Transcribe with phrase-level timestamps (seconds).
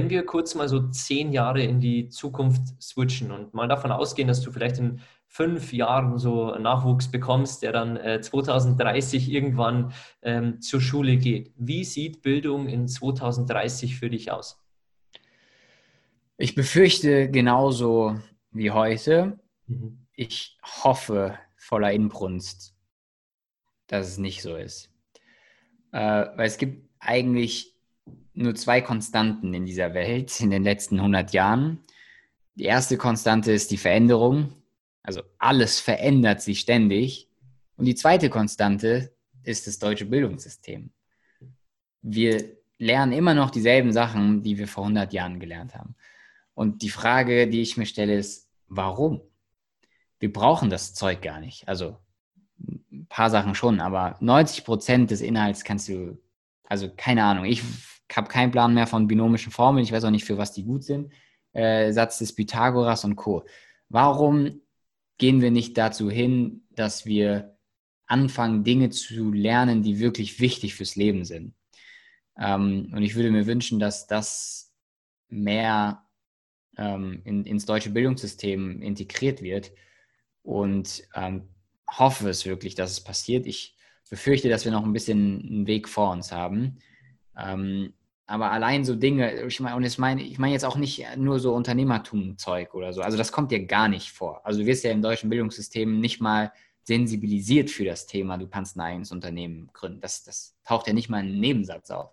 [0.00, 4.28] Wenn wir kurz mal so zehn Jahre in die Zukunft switchen und mal davon ausgehen,
[4.28, 10.62] dass du vielleicht in fünf Jahren so Nachwuchs bekommst, der dann äh, 2030 irgendwann ähm,
[10.62, 11.52] zur Schule geht.
[11.58, 14.64] Wie sieht Bildung in 2030 für dich aus?
[16.38, 18.18] Ich befürchte genauso
[18.52, 19.38] wie heute.
[19.66, 20.06] Mhm.
[20.14, 22.74] Ich hoffe voller Inbrunst,
[23.86, 24.90] dass es nicht so ist.
[25.92, 27.76] Äh, weil es gibt eigentlich
[28.34, 31.80] nur zwei Konstanten in dieser Welt in den letzten 100 Jahren.
[32.54, 34.52] Die erste Konstante ist die Veränderung.
[35.02, 37.28] Also alles verändert sich ständig.
[37.76, 40.90] Und die zweite Konstante ist das deutsche Bildungssystem.
[42.02, 45.94] Wir lernen immer noch dieselben Sachen, die wir vor 100 Jahren gelernt haben.
[46.54, 49.22] Und die Frage, die ich mir stelle, ist, warum?
[50.18, 51.66] Wir brauchen das Zeug gar nicht.
[51.68, 51.96] Also
[52.92, 56.18] ein paar Sachen schon, aber 90 Prozent des Inhalts kannst du,
[56.64, 57.62] also keine Ahnung, ich
[58.16, 60.84] habe keinen Plan mehr von binomischen Formeln, ich weiß auch nicht, für was die gut
[60.84, 61.12] sind.
[61.52, 63.44] Äh, Satz des Pythagoras und Co.
[63.88, 64.60] Warum
[65.18, 67.56] gehen wir nicht dazu hin, dass wir
[68.06, 71.54] anfangen, Dinge zu lernen, die wirklich wichtig fürs Leben sind?
[72.38, 74.72] Ähm, und ich würde mir wünschen, dass das
[75.28, 76.04] mehr
[76.76, 79.72] ähm, in, ins deutsche Bildungssystem integriert wird
[80.42, 81.48] und ähm,
[81.88, 83.46] hoffe es wirklich, dass es passiert.
[83.46, 83.76] Ich
[84.08, 86.78] befürchte, dass wir noch ein bisschen einen Weg vor uns haben.
[87.36, 87.92] Ähm,
[88.30, 91.40] aber allein so Dinge, ich meine, und ich meine, ich meine jetzt auch nicht nur
[91.40, 93.02] so Unternehmertum-Zeug oder so.
[93.02, 94.46] Also das kommt dir gar nicht vor.
[94.46, 96.52] Also du wirst ja im deutschen Bildungssystem nicht mal
[96.84, 100.00] sensibilisiert für das Thema, du kannst ein eigenes Unternehmen gründen.
[100.00, 102.12] Das, das taucht ja nicht mal in einem Nebensatz auf.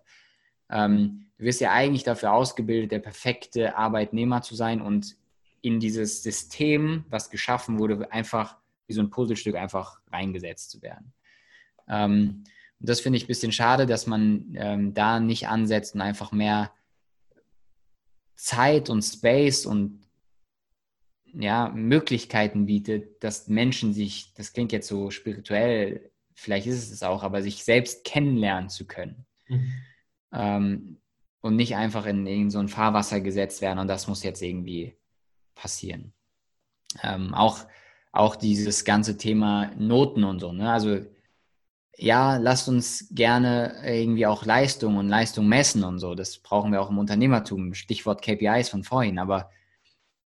[0.68, 5.16] Ähm, du wirst ja eigentlich dafür ausgebildet, der perfekte Arbeitnehmer zu sein und
[5.60, 8.56] in dieses System, was geschaffen wurde, einfach
[8.88, 11.12] wie so ein Puzzlestück einfach reingesetzt zu werden.
[11.88, 12.42] Ähm,
[12.80, 16.32] und das finde ich ein bisschen schade, dass man ähm, da nicht ansetzt und einfach
[16.32, 16.72] mehr
[18.36, 20.00] Zeit und Space und
[21.34, 27.02] ja, Möglichkeiten bietet, dass Menschen sich, das klingt jetzt so spirituell, vielleicht ist es es
[27.02, 29.26] auch, aber sich selbst kennenlernen zu können.
[29.48, 29.72] Mhm.
[30.32, 30.96] Ähm,
[31.40, 34.96] und nicht einfach in, in so ein Fahrwasser gesetzt werden und das muss jetzt irgendwie
[35.54, 36.12] passieren.
[37.02, 37.58] Ähm, auch,
[38.12, 40.52] auch dieses ganze Thema Noten und so.
[40.52, 40.70] Ne?
[40.70, 41.00] Also
[42.00, 46.14] ja, lasst uns gerne irgendwie auch Leistung und Leistung messen und so.
[46.14, 47.74] Das brauchen wir auch im Unternehmertum.
[47.74, 49.18] Stichwort KPIs von vorhin.
[49.18, 49.50] Aber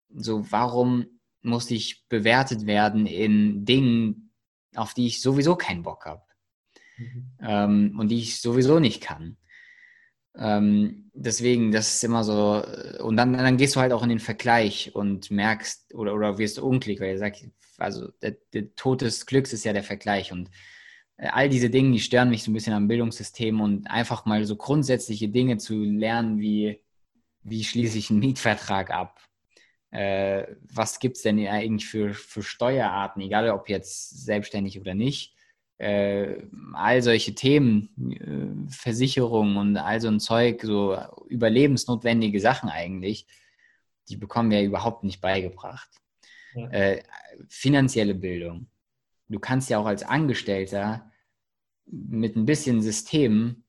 [0.10, 1.06] so, warum
[1.44, 4.32] muss ich bewertet werden in Dingen,
[4.76, 6.24] auf die ich sowieso keinen Bock habe
[6.98, 7.38] mhm.
[7.40, 9.38] ähm, und die ich sowieso nicht kann?
[10.36, 12.64] Ähm, deswegen, das ist immer so.
[13.04, 16.58] Und dann, dann gehst du halt auch in den Vergleich und merkst oder, oder wirst
[16.58, 17.46] unglücklich, weil ihr sagt,
[17.78, 20.50] also der, der Tod des Glücks ist ja der Vergleich und
[21.22, 24.56] all diese Dinge, die stören mich so ein bisschen am Bildungssystem und einfach mal so
[24.56, 26.82] grundsätzliche Dinge zu lernen, wie
[27.44, 29.20] wie schließe ich einen Mietvertrag ab?
[29.92, 35.36] Äh, was gibt es denn eigentlich für, für Steuerarten, egal ob jetzt selbstständig oder nicht?
[35.78, 36.44] Äh,
[36.74, 40.98] all solche Themen, äh, Versicherungen und all so ein Zeug, so
[41.28, 43.26] überlebensnotwendige Sachen eigentlich,
[44.10, 45.90] die bekommen wir ja überhaupt nicht beigebracht.
[46.54, 46.70] Ja.
[46.70, 47.04] Äh,
[47.48, 48.68] finanzielle Bildung.
[49.30, 51.09] Du kannst ja auch als Angestellter
[51.92, 53.64] mit ein bisschen System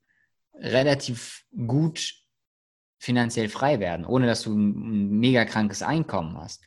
[0.55, 2.15] relativ gut
[2.99, 6.65] finanziell frei werden, ohne dass du ein mega krankes Einkommen hast.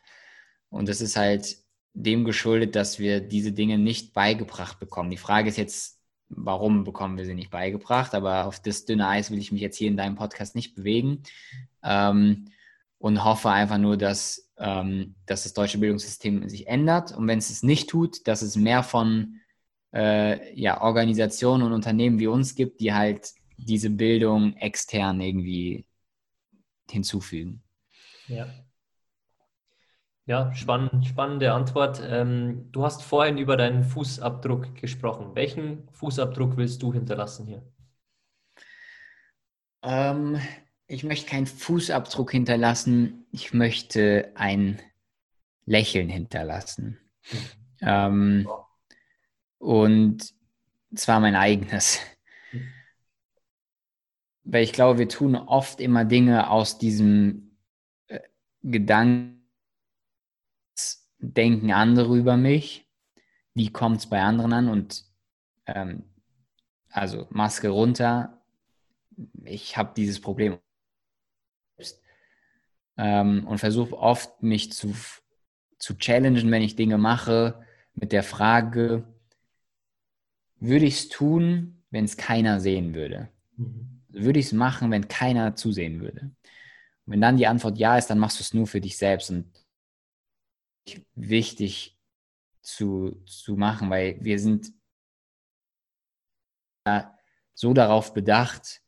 [0.69, 1.57] Und das ist halt
[1.93, 5.11] dem geschuldet, dass wir diese Dinge nicht beigebracht bekommen.
[5.11, 8.15] Die Frage ist jetzt, warum bekommen wir sie nicht beigebracht?
[8.15, 11.21] Aber auf das dünne Eis will ich mich jetzt hier in deinem Podcast nicht bewegen
[11.83, 12.45] ähm,
[12.97, 17.11] und hoffe einfach nur, dass, ähm, dass das deutsche Bildungssystem sich ändert.
[17.11, 19.39] Und wenn es es nicht tut, dass es mehr von
[19.93, 25.85] äh, ja, Organisationen und Unternehmen wie uns gibt, die halt diese Bildung extern irgendwie
[26.89, 27.61] hinzufügen.
[28.27, 28.47] Ja.
[30.25, 32.01] Ja, spannend, spannende Antwort.
[32.05, 35.35] Ähm, du hast vorhin über deinen Fußabdruck gesprochen.
[35.35, 37.61] Welchen Fußabdruck willst du hinterlassen hier?
[39.81, 40.39] Ähm,
[40.87, 43.25] ich möchte keinen Fußabdruck hinterlassen.
[43.31, 44.81] Ich möchte ein
[45.65, 46.99] Lächeln hinterlassen.
[47.81, 48.47] Ähm,
[49.63, 50.33] und
[50.93, 51.99] zwar mein eigenes.
[54.43, 57.55] Weil ich glaube, wir tun oft immer Dinge aus diesem
[58.07, 58.19] äh,
[58.61, 59.49] Gedanken,
[61.19, 62.85] denken andere über mich,
[63.53, 64.67] wie kommt es bei anderen an?
[64.67, 65.05] Und
[65.65, 66.03] ähm,
[66.89, 68.43] also Maske runter,
[69.45, 70.59] ich habe dieses Problem
[72.97, 74.93] ähm, und versuche oft mich zu,
[75.77, 79.07] zu challengen, wenn ich Dinge mache, mit der Frage,
[80.63, 83.29] würde ich es tun, wenn es keiner sehen würde?
[83.57, 84.01] Mhm.
[84.07, 86.21] Würde ich es machen, wenn keiner zusehen würde?
[87.05, 89.29] Und wenn dann die Antwort ja ist, dann machst du es nur für dich selbst
[89.29, 89.51] und
[91.15, 91.97] wichtig
[92.61, 94.73] zu, zu machen, weil wir sind
[97.53, 98.81] so darauf bedacht,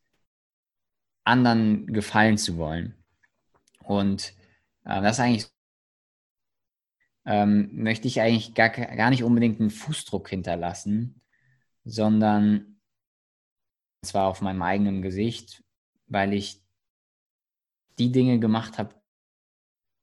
[1.25, 3.03] anderen gefallen zu wollen.
[3.83, 4.33] Und
[4.83, 5.49] äh, das eigentlich
[7.25, 11.21] ähm, möchte ich eigentlich gar, gar nicht unbedingt einen Fußdruck hinterlassen,
[11.85, 12.81] sondern
[14.03, 15.63] zwar auf meinem eigenen Gesicht,
[16.07, 16.61] weil ich
[17.97, 18.93] die Dinge gemacht habe.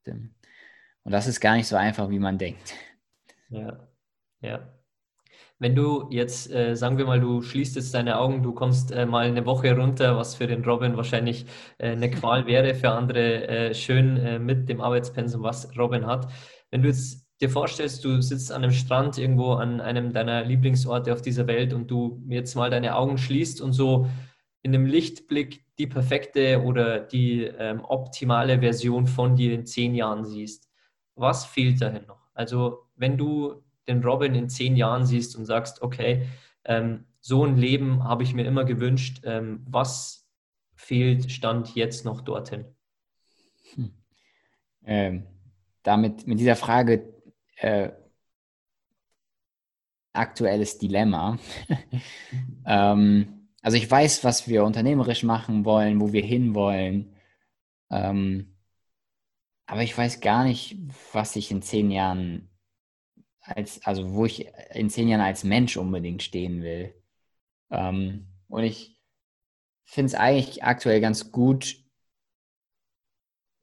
[0.05, 2.73] Und das ist gar nicht so einfach, wie man denkt.
[3.49, 3.87] Ja,
[4.41, 4.69] ja.
[5.59, 9.05] Wenn du jetzt, äh, sagen wir mal, du schließt jetzt deine Augen, du kommst äh,
[9.05, 11.45] mal eine Woche runter, was für den Robin wahrscheinlich
[11.77, 16.29] äh, eine Qual wäre, für andere äh, schön äh, mit dem Arbeitspensum, was Robin hat.
[16.69, 21.13] Wenn du jetzt dir vorstellst, du sitzt an einem Strand irgendwo an einem deiner Lieblingsorte
[21.13, 24.07] auf dieser Welt und du jetzt mal deine Augen schließt und so
[24.61, 30.23] in einem Lichtblick die perfekte oder die ähm, optimale Version von dir in zehn Jahren
[30.23, 30.69] siehst,
[31.15, 32.29] was fehlt dahin noch?
[32.33, 36.25] Also wenn du den Robin in zehn Jahren siehst und sagst, okay,
[36.63, 40.29] ähm, so ein Leben habe ich mir immer gewünscht, ähm, was
[40.75, 42.65] fehlt, stand jetzt noch dorthin?
[43.75, 43.91] Hm.
[44.85, 45.23] Ähm,
[45.83, 47.13] damit, mit dieser Frage
[47.57, 47.91] äh,
[50.13, 51.39] aktuelles Dilemma.
[52.65, 57.15] ähm, also ich weiß, was wir unternehmerisch machen wollen, wo wir hinwollen.
[57.89, 58.55] Ähm,
[59.65, 60.77] aber ich weiß gar nicht,
[61.13, 62.49] was ich in zehn Jahren
[63.41, 66.93] als, also wo ich in zehn Jahren als Mensch unbedingt stehen will.
[67.71, 68.99] Ähm, und ich
[69.85, 71.77] finde es eigentlich aktuell ganz gut,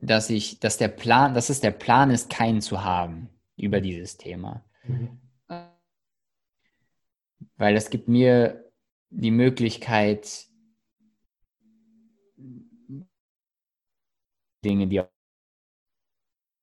[0.00, 3.28] dass ich, dass der Plan, dass es der Plan ist, keinen zu haben
[3.60, 4.64] über dieses Thema.
[4.84, 5.20] Mhm.
[7.56, 8.64] Weil das gibt mir
[9.10, 10.46] die Möglichkeit,
[14.64, 15.02] Dinge, die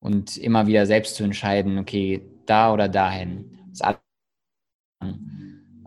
[0.00, 3.58] und immer wieder selbst zu entscheiden, okay, da oder dahin.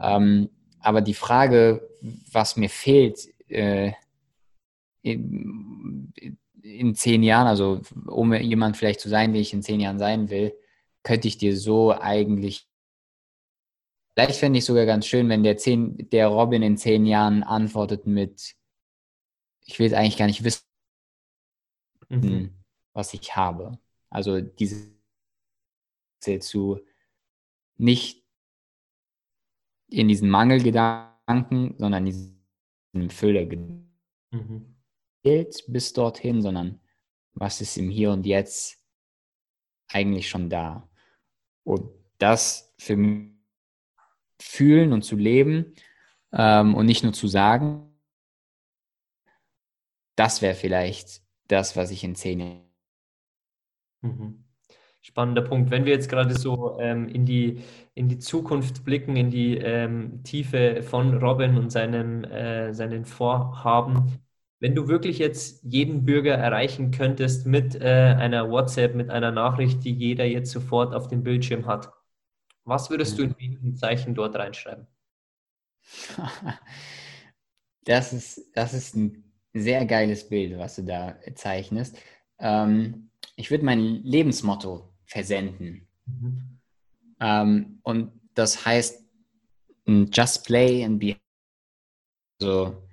[0.02, 0.50] Ähm,
[0.80, 1.88] aber die Frage,
[2.32, 3.92] was mir fehlt äh,
[5.02, 6.14] in,
[6.62, 10.30] in, zehn Jahren, also um jemand vielleicht zu sein, wie ich in zehn Jahren sein
[10.30, 10.54] will,
[11.04, 12.68] könnte ich dir so eigentlich.
[14.14, 18.06] Vielleicht fände ich sogar ganz schön, wenn der, zehn, der Robin in zehn Jahren antwortet
[18.06, 18.56] mit,
[19.66, 20.66] ich will es eigentlich gar nicht wissen,
[22.10, 22.54] mhm.
[22.94, 23.80] was ich habe.
[24.10, 24.92] Also diese
[26.40, 26.80] zu
[27.78, 28.24] nicht
[29.88, 32.44] in diesen Mangelgedanken, sondern in
[32.94, 33.98] diesem Füllegedanken
[34.32, 34.76] mhm.
[35.24, 36.80] bis dorthin, sondern
[37.34, 38.84] was ist im Hier und Jetzt
[39.88, 40.88] eigentlich schon da.
[41.64, 43.32] Und das für mich
[44.40, 45.74] fühlen und zu leben
[46.34, 47.88] ähm, und nicht nur zu sagen,
[50.16, 52.62] das wäre vielleicht das, was ich in zehn Jahren.
[54.02, 54.52] Mhm
[55.02, 55.72] spannender Punkt.
[55.72, 57.64] Wenn wir jetzt gerade so ähm, in, die,
[57.96, 64.20] in die Zukunft blicken, in die ähm, Tiefe von Robin und seinem, äh, seinen Vorhaben,
[64.62, 69.84] wenn du wirklich jetzt jeden Bürger erreichen könntest mit äh, einer WhatsApp, mit einer Nachricht,
[69.84, 71.92] die jeder jetzt sofort auf dem Bildschirm hat,
[72.64, 74.88] was würdest du in wenigen Zeichen dort reinschreiben?
[77.84, 81.98] Das ist, das ist ein sehr geiles Bild, was du da zeichnest.
[82.38, 85.88] Ähm, ich würde mein Lebensmotto versenden.
[86.06, 86.60] Mhm.
[87.20, 89.04] Ähm, und das heißt,
[89.88, 91.16] just play and be.
[92.40, 92.88] So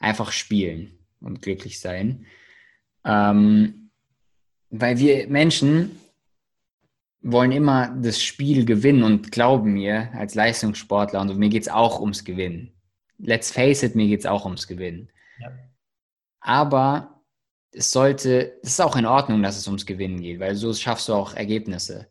[0.00, 2.26] einfach spielen und glücklich sein.
[3.04, 3.90] Ähm,
[4.70, 5.98] weil wir Menschen
[7.20, 12.00] wollen immer das Spiel gewinnen und glauben mir als Leistungssportler und mir geht es auch
[12.00, 12.72] ums Gewinnen.
[13.18, 15.08] Let's face it, mir geht es auch ums Gewinnen.
[15.38, 15.52] Ja.
[16.40, 17.22] Aber
[17.70, 21.08] es sollte, es ist auch in Ordnung, dass es ums Gewinnen geht, weil so schaffst
[21.08, 22.08] du auch Ergebnisse.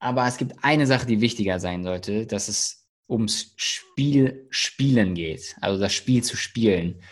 [0.00, 5.56] Aber es gibt eine Sache, die wichtiger sein sollte, dass es ums Spiel spielen geht,
[5.60, 7.02] also das Spiel zu spielen.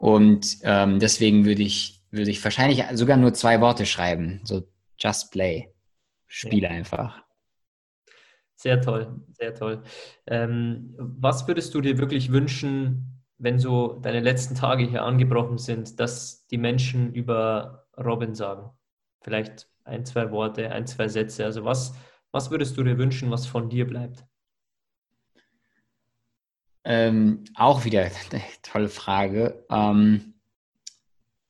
[0.00, 4.66] Und ähm, deswegen würde ich, würde ich wahrscheinlich sogar nur zwei Worte schreiben, so
[4.98, 5.74] just play.
[6.26, 6.70] spiele ja.
[6.70, 7.22] einfach.
[8.54, 9.82] Sehr toll, sehr toll.
[10.26, 16.00] Ähm, was würdest du dir wirklich wünschen, wenn so deine letzten Tage hier angebrochen sind,
[16.00, 18.70] dass die Menschen über Robin sagen?
[19.20, 21.44] Vielleicht ein, zwei Worte, ein, zwei Sätze.
[21.44, 21.94] Also was,
[22.32, 24.24] was würdest du dir wünschen, was von dir bleibt?
[26.84, 29.64] Ähm, auch wieder eine tolle Frage.
[29.70, 30.34] Ähm,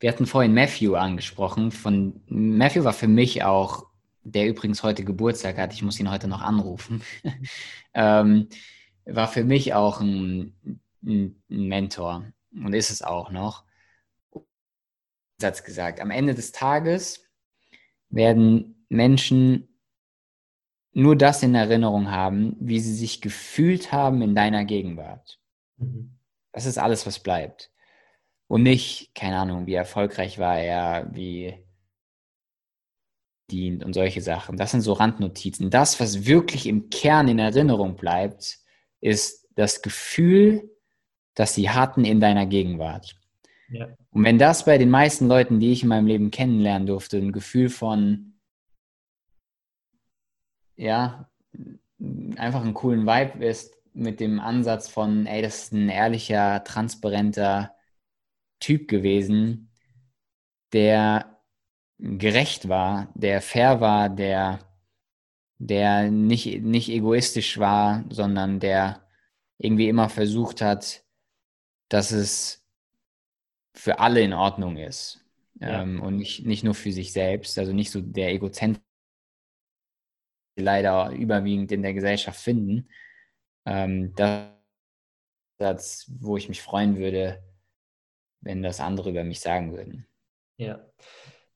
[0.01, 1.71] wir hatten vorhin Matthew angesprochen.
[1.71, 3.87] Von Matthew war für mich auch,
[4.23, 7.03] der übrigens heute Geburtstag hat, ich muss ihn heute noch anrufen,
[7.95, 8.49] ähm,
[9.05, 10.55] war für mich auch ein,
[11.03, 13.65] ein, Mentor und ist es auch noch.
[15.39, 17.25] Satz gesagt, am Ende des Tages
[18.11, 19.70] werden Menschen
[20.93, 25.39] nur das in Erinnerung haben, wie sie sich gefühlt haben in deiner Gegenwart.
[25.77, 26.17] Mhm.
[26.53, 27.71] Das ist alles, was bleibt.
[28.49, 31.55] Und nicht, keine Ahnung, wie erfolgreich war er, wie
[33.51, 34.57] dient und solche Sachen.
[34.57, 35.71] Das sind so Randnotizen.
[35.71, 38.59] Das, was wirklich im Kern in Erinnerung bleibt,
[39.01, 40.71] ist das Gefühl,
[41.35, 43.15] das sie hatten in deiner Gegenwart.
[43.71, 43.89] Ja.
[44.11, 47.33] Und wenn das bei den meisten Leuten, die ich in meinem Leben kennenlernen durfte, ein
[47.33, 48.30] Gefühl von
[50.81, 51.31] ja,
[52.37, 57.75] einfach einen coolen Vibe ist mit dem Ansatz von, ey, das ist ein ehrlicher, transparenter
[58.61, 59.71] Typ gewesen,
[60.73, 61.43] der
[61.99, 64.61] gerecht war, der fair war, der,
[65.59, 69.07] der nicht, nicht egoistisch war, sondern der
[69.59, 71.05] irgendwie immer versucht hat,
[71.91, 72.67] dass es
[73.75, 75.23] für alle in Ordnung ist.
[75.61, 75.83] Ja.
[75.83, 78.90] Ähm, und nicht, nicht nur für sich selbst, also nicht so der Egozentrische
[80.61, 82.89] leider überwiegend in der Gesellschaft finden.
[83.67, 84.15] Ähm,
[85.59, 87.43] das, wo ich mich freuen würde,
[88.41, 90.07] wenn das andere über mich sagen würden.
[90.57, 90.81] Ja.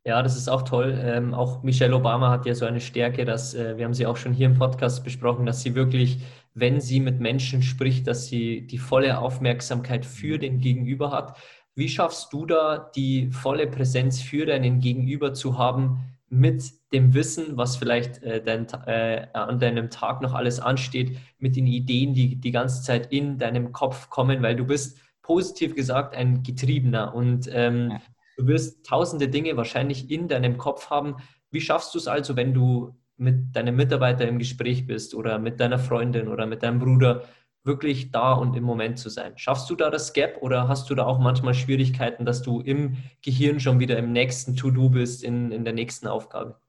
[0.06, 1.00] Ja, das ist auch toll.
[1.02, 4.18] Ähm, auch Michelle Obama hat ja so eine Stärke, dass äh, wir haben sie auch
[4.18, 6.18] schon hier im Podcast besprochen, dass sie wirklich,
[6.52, 11.38] wenn sie mit Menschen spricht, dass sie die volle Aufmerksamkeit für den Gegenüber hat.
[11.75, 17.56] Wie schaffst du da die volle Präsenz für deinen Gegenüber zu haben, mit dem Wissen,
[17.56, 22.36] was vielleicht äh, dein, äh, an deinem Tag noch alles ansteht, mit den Ideen, die
[22.36, 27.48] die ganze Zeit in deinem Kopf kommen, weil du bist positiv gesagt ein Getriebener und
[27.52, 28.00] ähm, ja.
[28.36, 31.16] du wirst tausende Dinge wahrscheinlich in deinem Kopf haben.
[31.50, 35.60] Wie schaffst du es also, wenn du mit deinem Mitarbeiter im Gespräch bist oder mit
[35.60, 37.22] deiner Freundin oder mit deinem Bruder,
[37.64, 39.33] wirklich da und im Moment zu sein.
[39.37, 42.99] Schaffst du da das Gap oder hast du da auch manchmal Schwierigkeiten, dass du im
[43.23, 46.61] Gehirn schon wieder im nächsten To-Do bist, in, in der nächsten Aufgabe?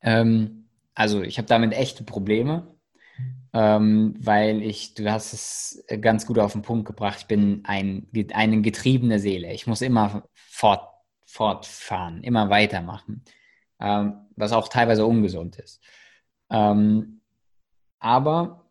[0.00, 0.64] Ähm,
[0.94, 2.74] also ich habe damit echte Probleme,
[3.52, 8.08] ähm, weil ich, du hast es ganz gut auf den Punkt gebracht, ich bin ein,
[8.32, 9.52] eine getriebene Seele.
[9.52, 10.88] Ich muss immer fort,
[11.26, 13.24] fortfahren, immer weitermachen,
[13.78, 15.82] ähm, was auch teilweise ungesund ist.
[16.50, 17.20] Ähm,
[17.98, 18.70] aber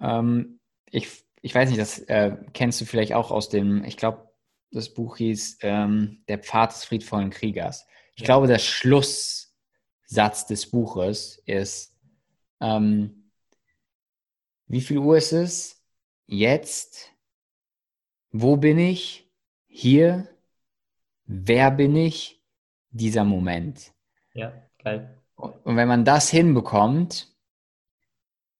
[0.00, 0.53] ähm,
[0.94, 4.30] ich, ich weiß nicht, das äh, kennst du vielleicht auch aus dem, ich glaube,
[4.70, 7.86] das Buch hieß ähm, Der Pfad des friedvollen Kriegers.
[8.14, 8.26] Ich ja.
[8.26, 11.96] glaube, der Schlusssatz des Buches ist,
[12.60, 13.30] ähm,
[14.66, 15.84] wie viel Uhr ist es?
[16.26, 17.12] Jetzt?
[18.30, 19.28] Wo bin ich?
[19.66, 20.28] Hier?
[21.26, 22.40] Wer bin ich?
[22.90, 23.92] Dieser Moment.
[24.32, 25.22] Ja, geil.
[25.34, 27.34] Und wenn man das hinbekommt,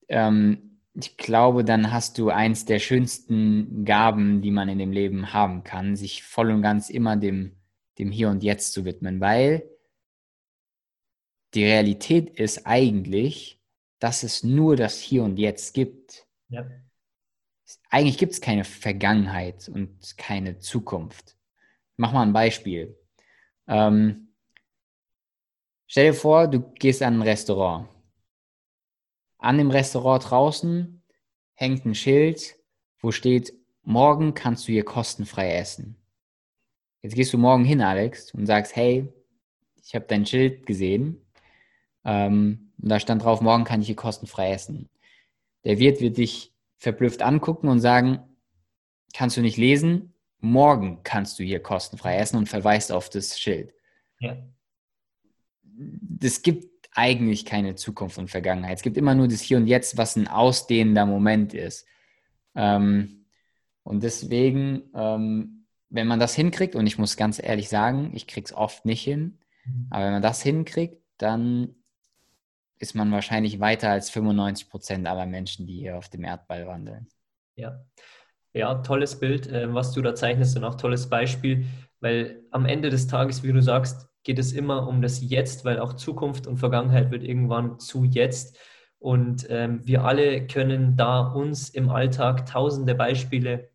[0.09, 5.33] ähm, ich glaube, dann hast du eins der schönsten Gaben, die man in dem Leben
[5.33, 7.57] haben kann, sich voll und ganz immer dem,
[7.99, 9.69] dem Hier und Jetzt zu widmen, weil
[11.55, 13.61] die Realität ist eigentlich,
[13.99, 16.27] dass es nur das Hier und Jetzt gibt.
[16.49, 16.65] Ja.
[17.91, 21.37] Eigentlich gibt es keine Vergangenheit und keine Zukunft.
[21.97, 22.97] mach mal ein Beispiel.
[23.67, 24.35] Ähm,
[25.87, 27.89] stell dir vor, du gehst an ein Restaurant
[29.45, 31.03] an dem Restaurant draußen
[31.55, 32.57] hängt ein Schild,
[32.99, 35.97] wo steht, morgen kannst du hier kostenfrei essen.
[37.03, 39.13] Jetzt gehst du morgen hin, Alex, und sagst, hey,
[39.83, 41.21] ich habe dein Schild gesehen.
[42.05, 44.89] Ähm, und da stand drauf, morgen kann ich hier kostenfrei essen.
[45.65, 48.21] Der Wirt wird dich verblüfft angucken und sagen,
[49.13, 50.15] kannst du nicht lesen?
[50.41, 53.75] Morgen kannst du hier kostenfrei essen und verweist auf das Schild.
[54.21, 54.37] Ja.
[55.63, 58.77] Das gibt eigentlich keine Zukunft und Vergangenheit.
[58.79, 61.87] Es gibt immer nur das Hier und Jetzt, was ein ausdehnender Moment ist.
[62.55, 63.27] Ähm,
[63.83, 68.47] und deswegen, ähm, wenn man das hinkriegt, und ich muss ganz ehrlich sagen, ich kriege
[68.47, 69.87] es oft nicht hin, mhm.
[69.91, 71.75] aber wenn man das hinkriegt, dann
[72.79, 77.09] ist man wahrscheinlich weiter als 95 Prozent aller Menschen, die hier auf dem Erdball wandeln.
[77.57, 77.85] Ja.
[78.53, 81.67] Ja, tolles Bild, äh, was du da zeichnest und auch tolles Beispiel,
[81.99, 85.79] weil am Ende des Tages, wie du sagst, geht es immer um das Jetzt, weil
[85.79, 88.59] auch Zukunft und Vergangenheit wird irgendwann zu Jetzt.
[88.99, 93.69] Und ähm, wir alle können da uns im Alltag tausende Beispiele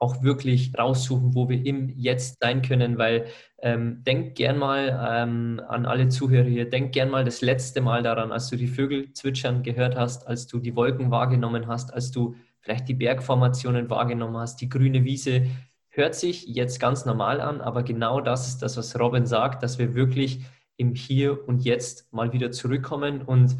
[0.00, 3.26] auch wirklich raussuchen, wo wir im Jetzt sein können, weil
[3.58, 8.02] ähm, denk gern mal ähm, an alle Zuhörer hier, denk gern mal das letzte Mal
[8.02, 12.10] daran, als du die Vögel zwitschern gehört hast, als du die Wolken wahrgenommen hast, als
[12.10, 15.46] du vielleicht die Bergformationen wahrgenommen hast, die grüne Wiese.
[15.90, 19.78] Hört sich jetzt ganz normal an, aber genau das ist das, was Robin sagt, dass
[19.78, 20.40] wir wirklich
[20.76, 23.56] im Hier und Jetzt mal wieder zurückkommen und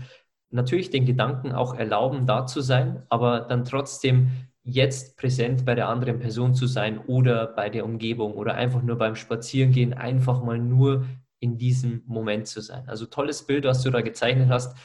[0.51, 4.31] natürlich den Gedanken auch erlauben, da zu sein, aber dann trotzdem
[4.63, 8.97] jetzt präsent bei der anderen Person zu sein oder bei der Umgebung oder einfach nur
[8.97, 11.07] beim Spazierengehen, einfach mal nur
[11.41, 12.89] in diesem Moment zu sein.
[12.89, 14.77] Also tolles Bild, was du da gezeichnet hast.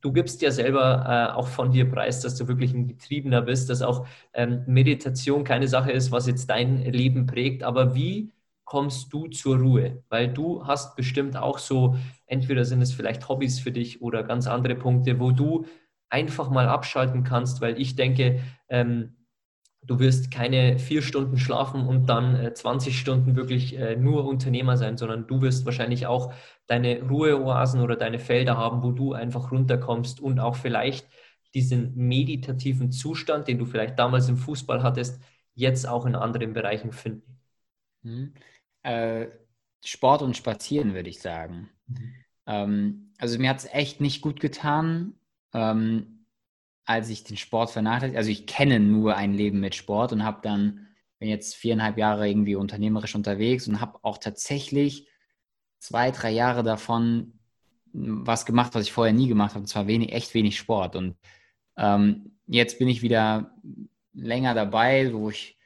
[0.00, 3.68] Du gibst ja selber äh, auch von dir preis, dass du wirklich ein Getriebener bist,
[3.68, 7.62] dass auch ähm, Meditation keine Sache ist, was jetzt dein Leben prägt.
[7.62, 8.32] Aber wie
[8.64, 10.02] kommst du zur Ruhe?
[10.08, 14.46] Weil du hast bestimmt auch so, entweder sind es vielleicht Hobbys für dich oder ganz
[14.46, 15.66] andere Punkte, wo du
[16.08, 19.16] einfach mal abschalten kannst, weil ich denke, ähm,
[19.82, 24.76] du wirst keine vier Stunden schlafen und dann äh, 20 Stunden wirklich äh, nur Unternehmer
[24.76, 26.32] sein, sondern du wirst wahrscheinlich auch
[26.66, 31.08] deine Ruheoasen oder deine Felder haben, wo du einfach runterkommst und auch vielleicht
[31.54, 35.20] diesen meditativen Zustand, den du vielleicht damals im Fußball hattest,
[35.54, 37.40] jetzt auch in anderen Bereichen finden.
[38.02, 38.34] Mhm.
[38.82, 39.26] Äh,
[39.84, 41.70] Sport und Spazieren, würde ich sagen.
[41.86, 42.14] Mhm.
[42.46, 45.14] Ähm, also mir hat es echt nicht gut getan,
[45.52, 46.19] ähm,
[46.84, 48.16] als ich den Sport vernachlässigt.
[48.16, 52.28] Also ich kenne nur ein Leben mit Sport und habe dann, bin jetzt viereinhalb Jahre
[52.28, 55.08] irgendwie unternehmerisch unterwegs und habe auch tatsächlich
[55.78, 57.34] zwei, drei Jahre davon
[57.92, 60.96] was gemacht, was ich vorher nie gemacht habe, und zwar wenig, echt wenig Sport.
[60.96, 61.16] Und
[61.76, 63.54] ähm, jetzt bin ich wieder
[64.12, 65.58] länger dabei, wo ich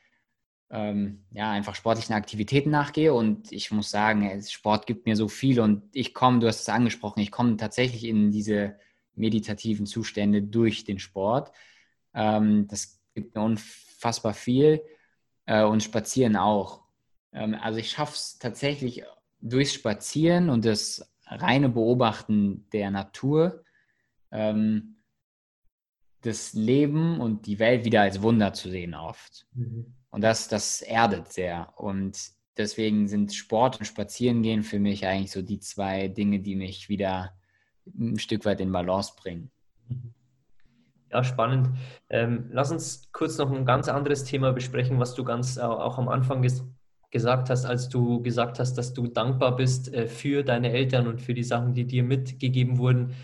[0.71, 5.61] ähm, ja einfach sportlichen Aktivitäten nachgehe und ich muss sagen, Sport gibt mir so viel
[5.61, 8.77] und ich komme, du hast es angesprochen, ich komme tatsächlich in diese
[9.17, 11.53] meditativen Zustände durch den Sport.
[12.15, 14.83] Ähm, das gibt mir unfassbar viel
[15.47, 16.83] äh, und Spazieren auch.
[17.33, 19.05] Ähm, also ich schaffe es tatsächlich
[19.41, 23.65] durchs Spazieren und das reine Beobachten der Natur,
[24.31, 24.97] ähm,
[26.23, 29.47] das Leben und die Welt wieder als Wunder zu sehen oft.
[29.53, 29.95] Mhm.
[30.11, 31.73] Und das, das erdet sehr.
[31.77, 32.19] Und
[32.57, 37.37] deswegen sind Sport und Spazierengehen für mich eigentlich so die zwei Dinge, die mich wieder
[37.87, 39.51] ein Stück weit in Balance bringen.
[41.11, 41.71] Ja, spannend.
[42.11, 45.99] Ähm, lass uns kurz noch ein ganz anderes Thema besprechen, was du ganz äh, auch
[45.99, 46.65] am Anfang ges
[47.11, 51.23] gesagt hast, als du gesagt hast, dass du dankbar bist äh, für deine Eltern und
[51.23, 53.15] für die Sachen, die dir mitgegeben wurden.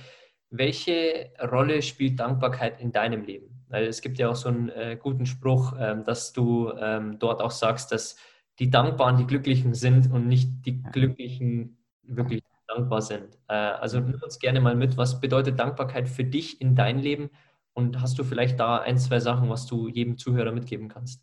[0.50, 3.64] Welche Rolle spielt Dankbarkeit in deinem Leben?
[3.68, 7.42] Weil es gibt ja auch so einen äh, guten Spruch, ähm, dass du ähm, dort
[7.42, 8.14] auch sagst, dass
[8.60, 12.42] die Dankbaren die Glücklichen sind und nicht die Glücklichen wirklich
[12.74, 13.38] dankbar sind.
[13.48, 17.30] Äh, also nimm uns gerne mal mit, was bedeutet Dankbarkeit für dich in dein Leben
[17.72, 21.22] und hast du vielleicht da ein, zwei Sachen, was du jedem Zuhörer mitgeben kannst?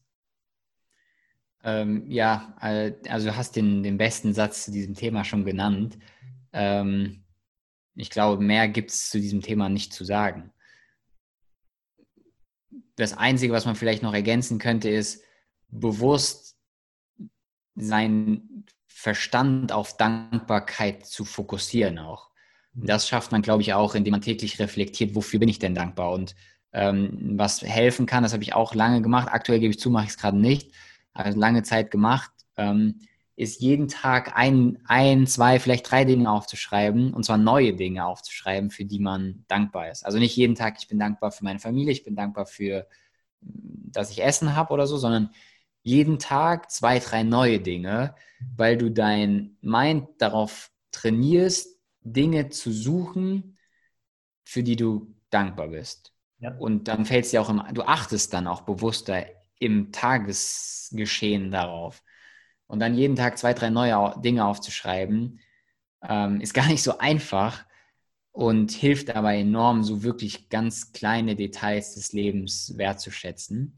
[1.63, 5.97] Ähm, ja, also du hast den, den besten Satz zu diesem Thema schon genannt.
[6.53, 7.23] Ähm,
[7.95, 10.51] ich glaube, mehr gibt es zu diesem Thema nicht zu sagen.
[12.95, 15.23] Das Einzige, was man vielleicht noch ergänzen könnte, ist
[15.69, 16.57] bewusst
[17.75, 18.65] sein
[18.99, 22.31] Verstand auf Dankbarkeit zu fokussieren auch.
[22.73, 26.13] Das schafft man, glaube ich, auch, indem man täglich reflektiert, wofür bin ich denn dankbar
[26.13, 26.35] und
[26.73, 28.23] ähm, was helfen kann.
[28.23, 29.27] Das habe ich auch lange gemacht.
[29.31, 30.71] Aktuell gebe ich zu, mache ich es gerade nicht.
[31.13, 33.01] Also lange Zeit gemacht, ähm,
[33.35, 38.71] ist jeden Tag ein, ein, zwei, vielleicht drei Dinge aufzuschreiben und zwar neue Dinge aufzuschreiben,
[38.71, 40.07] für die man dankbar ist.
[40.07, 42.87] Also nicht jeden Tag, ich bin dankbar für meine Familie, ich bin dankbar für,
[43.41, 45.29] dass ich Essen habe oder so, sondern
[45.83, 48.15] jeden Tag zwei, drei neue Dinge,
[48.55, 53.57] weil du dein Mind darauf trainierst, Dinge zu suchen,
[54.43, 56.13] für die du dankbar bist.
[56.39, 56.55] Ja.
[56.57, 59.25] Und dann fällt es dir auch im, du achtest dann auch bewusster
[59.59, 62.03] im Tagesgeschehen darauf.
[62.67, 65.39] Und dann jeden Tag zwei, drei neue Dinge aufzuschreiben,
[66.03, 67.65] ähm, ist gar nicht so einfach
[68.31, 73.75] und hilft aber enorm, so wirklich ganz kleine Details des Lebens wertzuschätzen.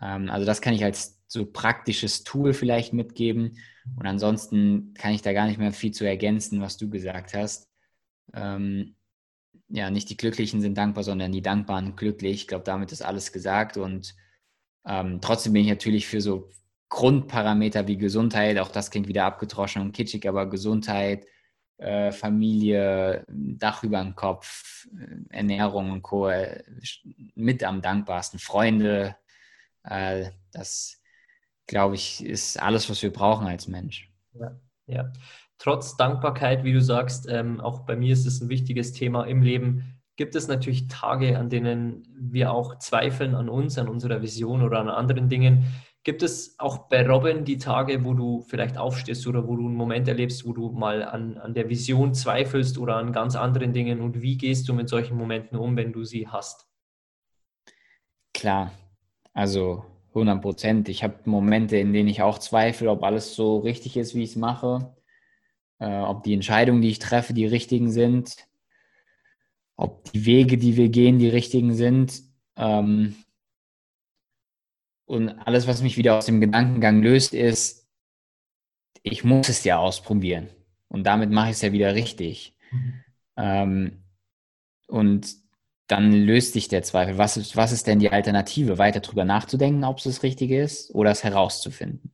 [0.00, 3.58] Ähm, also das kann ich als so praktisches Tool vielleicht mitgeben.
[3.96, 7.68] Und ansonsten kann ich da gar nicht mehr viel zu ergänzen, was du gesagt hast.
[8.34, 8.96] Ähm,
[9.68, 12.42] ja, nicht die Glücklichen sind dankbar, sondern die Dankbaren glücklich.
[12.42, 13.76] Ich glaube, damit ist alles gesagt.
[13.76, 14.14] Und
[14.86, 16.50] ähm, trotzdem bin ich natürlich für so
[16.88, 21.26] Grundparameter wie Gesundheit, auch das klingt wieder abgetroschen und kitschig, aber Gesundheit,
[21.78, 26.28] äh, Familie, Dach über dem Kopf, äh, Ernährung und Co.
[26.28, 26.62] Äh,
[27.34, 28.38] mit am dankbarsten.
[28.38, 29.16] Freunde,
[29.86, 31.00] äh, das
[31.66, 34.10] glaube ich, ist alles, was wir brauchen als Mensch.
[34.34, 35.12] Ja, ja.
[35.58, 39.42] trotz Dankbarkeit, wie du sagst, ähm, auch bei mir ist es ein wichtiges Thema im
[39.42, 44.62] Leben, gibt es natürlich Tage, an denen wir auch zweifeln an uns, an unserer Vision
[44.62, 45.66] oder an anderen Dingen.
[46.04, 49.74] Gibt es auch bei Robin die Tage, wo du vielleicht aufstehst oder wo du einen
[49.74, 54.00] Moment erlebst, wo du mal an, an der Vision zweifelst oder an ganz anderen Dingen?
[54.00, 56.66] Und wie gehst du mit solchen Momenten um, wenn du sie hast?
[58.32, 58.72] Klar,
[59.36, 60.88] also 100 Prozent.
[60.88, 64.30] Ich habe Momente, in denen ich auch zweifle, ob alles so richtig ist, wie ich
[64.30, 64.96] es mache,
[65.78, 68.48] äh, ob die Entscheidungen, die ich treffe, die richtigen sind,
[69.76, 72.22] ob die Wege, die wir gehen, die richtigen sind.
[72.56, 73.14] Ähm,
[75.04, 77.86] und alles, was mich wieder aus dem Gedankengang löst, ist,
[79.02, 80.48] ich muss es ja ausprobieren.
[80.88, 82.56] Und damit mache ich es ja wieder richtig.
[82.72, 83.04] Mhm.
[83.36, 84.04] Ähm,
[84.88, 85.45] und
[85.86, 87.18] dann löst sich der Zweifel.
[87.18, 88.78] Was ist, was ist denn die Alternative?
[88.78, 92.12] Weiter drüber nachzudenken, ob es das Richtige ist oder es herauszufinden.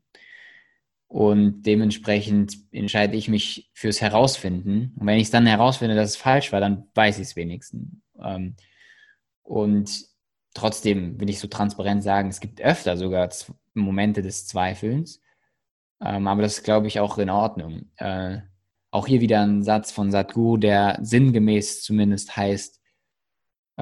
[1.09, 4.95] Und dementsprechend entscheide ich mich fürs Herausfinden.
[4.99, 7.97] Und wenn ich es dann herausfinde, dass es falsch war, dann weiß ich es wenigstens.
[8.23, 8.57] Ähm,
[9.43, 10.07] und
[10.55, 13.29] trotzdem will ich so transparent sagen, es gibt öfter sogar
[13.75, 15.21] Momente des Zweifelns.
[16.01, 17.91] Ähm, aber das ist, glaube ich, auch in Ordnung.
[17.97, 18.39] Äh,
[18.91, 22.82] auch hier wieder ein Satz von Sadhguru, der sinngemäß zumindest heißt,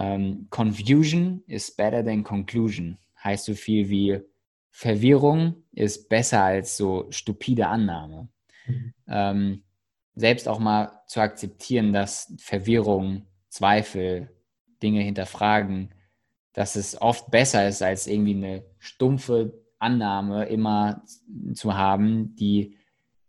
[0.00, 2.98] ähm, Confusion is better than conclusion.
[3.22, 4.20] Heißt so viel wie
[4.70, 8.28] Verwirrung ist besser als so stupide Annahme.
[8.66, 8.94] Mhm.
[9.06, 9.62] Ähm,
[10.14, 14.30] selbst auch mal zu akzeptieren, dass Verwirrung, Zweifel,
[14.82, 15.92] Dinge hinterfragen,
[16.54, 21.04] dass es oft besser ist, als irgendwie eine stumpfe Annahme immer
[21.54, 22.78] zu haben, die,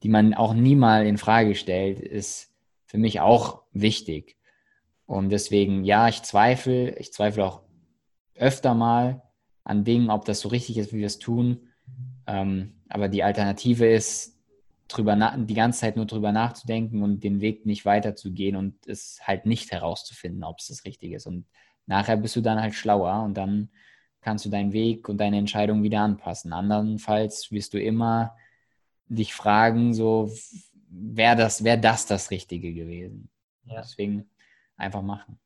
[0.04, 2.54] die man auch nie mal in Frage stellt, ist
[2.86, 4.38] für mich auch wichtig.
[5.12, 7.64] Und deswegen, ja, ich zweifle, ich zweifle auch
[8.34, 9.22] öfter mal
[9.66, 11.68] an Dingen, ob das so richtig ist, wie wir es tun.
[12.28, 14.40] Ähm, aber die Alternative ist,
[14.88, 19.46] drüber die ganze Zeit nur drüber nachzudenken und den Weg nicht weiterzugehen und es halt
[19.46, 21.28] nicht herauszufinden, ob es das Richtige ist.
[21.28, 21.46] Und
[21.88, 23.70] nachher bist du dann halt schlauer und dann
[24.22, 26.54] kannst du deinen Weg und deine Entscheidung wieder anpassen.
[26.54, 28.38] Andernfalls wirst du immer
[29.10, 30.32] dich fragen, so
[30.90, 33.30] wäre das, wär das das Richtige gewesen.
[33.66, 33.82] Ja.
[33.82, 34.31] Deswegen
[34.82, 35.40] einfach machen.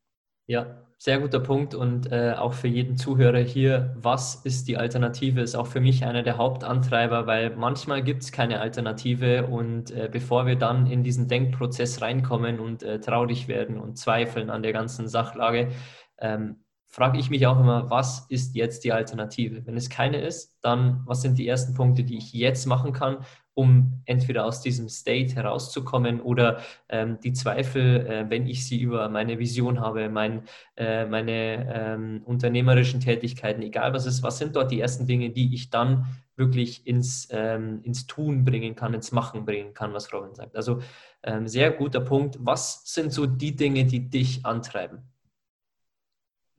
[0.48, 5.42] Ja, sehr guter Punkt und äh, auch für jeden Zuhörer hier, was ist die Alternative,
[5.42, 10.08] ist auch für mich einer der Hauptantreiber, weil manchmal gibt es keine Alternative und äh,
[10.12, 14.72] bevor wir dann in diesen Denkprozess reinkommen und äh, traurig werden und zweifeln an der
[14.72, 15.72] ganzen Sachlage,
[16.20, 19.66] ähm, frage ich mich auch immer, was ist jetzt die Alternative?
[19.66, 23.18] Wenn es keine ist, dann was sind die ersten Punkte, die ich jetzt machen kann,
[23.56, 29.10] um entweder aus diesem State herauszukommen oder ähm, die Zweifel, äh, wenn ich sie über
[29.10, 30.44] meine Vision habe, mein,
[30.76, 35.30] äh, meine ähm, unternehmerischen Tätigkeiten, egal was es ist, was sind dort die ersten Dinge,
[35.30, 40.12] die ich dann wirklich ins, ähm, ins Tun bringen kann, ins Machen bringen kann, was
[40.12, 40.58] Robin sagt.
[40.58, 40.82] Also
[41.24, 42.38] ähm, sehr guter Punkt.
[42.42, 45.00] Was sind so die Dinge, die dich antreiben?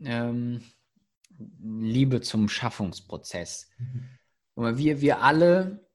[0.00, 0.62] Ähm,
[1.60, 3.68] Liebe zum Schaffungsprozess.
[3.78, 4.78] Mhm.
[4.78, 5.85] Wir, wir alle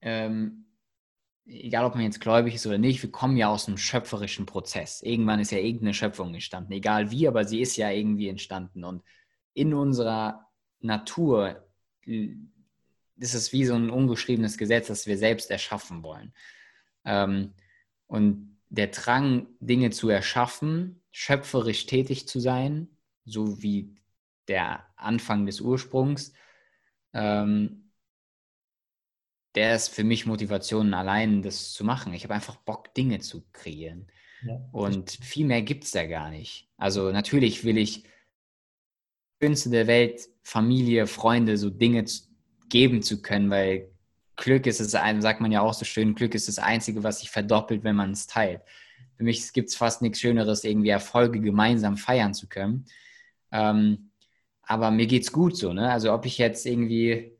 [0.00, 0.66] ähm,
[1.46, 5.02] egal ob man jetzt gläubig ist oder nicht, wir kommen ja aus einem schöpferischen Prozess.
[5.02, 8.84] Irgendwann ist ja irgendeine Schöpfung entstanden, egal wie, aber sie ist ja irgendwie entstanden.
[8.84, 9.02] Und
[9.54, 10.48] in unserer
[10.80, 11.66] Natur
[12.04, 16.34] ist es wie so ein ungeschriebenes Gesetz, das wir selbst erschaffen wollen.
[17.04, 17.54] Ähm,
[18.06, 22.88] und der Drang, Dinge zu erschaffen, schöpferisch tätig zu sein,
[23.24, 23.96] so wie
[24.48, 26.32] der Anfang des Ursprungs,
[27.12, 27.85] ähm,
[29.56, 32.12] der ist für mich Motivation allein, das zu machen.
[32.12, 34.06] Ich habe einfach Bock, Dinge zu kreieren.
[34.46, 34.60] Ja.
[34.70, 36.68] Und viel mehr gibt es da gar nicht.
[36.76, 38.04] Also natürlich will ich
[39.40, 42.04] Künste der Welt, Familie, Freunde, so Dinge
[42.68, 43.90] geben zu können, weil
[44.36, 47.30] Glück ist es, sagt man ja auch so schön, Glück ist das Einzige, was sich
[47.30, 48.60] verdoppelt, wenn man es teilt.
[49.16, 52.84] Für mich gibt es fast nichts Schöneres, irgendwie Erfolge gemeinsam feiern zu können.
[53.50, 54.10] Ähm,
[54.62, 55.90] aber mir geht's gut so, ne?
[55.90, 57.35] Also ob ich jetzt irgendwie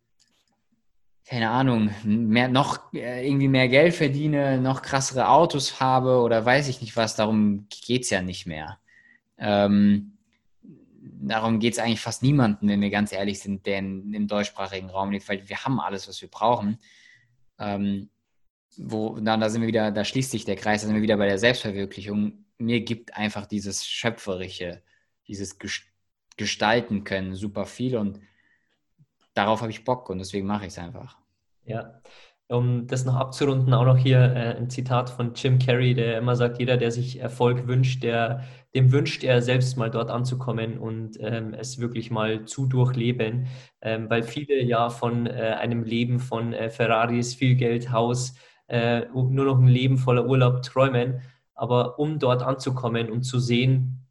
[1.26, 6.68] keine Ahnung, mehr, noch äh, irgendwie mehr Geld verdiene, noch krassere Autos habe oder weiß
[6.68, 8.78] ich nicht was, darum geht es ja nicht mehr.
[9.36, 10.16] Ähm,
[11.02, 14.88] darum geht es eigentlich fast niemandem, wenn wir ganz ehrlich sind, der in, im deutschsprachigen
[14.88, 16.78] Raum lebt, weil wir haben alles, was wir brauchen.
[17.58, 18.08] Ähm,
[18.76, 21.16] wo, dann, da sind wir wieder, da schließt sich der Kreis, da sind wir wieder
[21.16, 22.44] bei der Selbstverwirklichung.
[22.58, 24.82] Mir gibt einfach dieses Schöpferische,
[25.26, 25.58] dieses
[26.36, 28.20] Gestalten können super viel und
[29.36, 31.16] darauf habe ich Bock und deswegen mache ich es einfach.
[31.64, 32.00] Ja,
[32.48, 36.36] um das noch abzurunden, auch noch hier äh, ein Zitat von Jim Carrey, der immer
[36.36, 38.44] sagt, jeder, der sich Erfolg wünscht, der,
[38.74, 43.48] dem wünscht er selbst mal dort anzukommen und ähm, es wirklich mal zu durchleben,
[43.80, 48.34] ähm, weil viele ja von äh, einem Leben von äh, Ferraris, viel Geld, Haus,
[48.68, 51.20] äh, nur noch ein Leben voller Urlaub träumen.
[51.54, 54.05] Aber um dort anzukommen und zu sehen,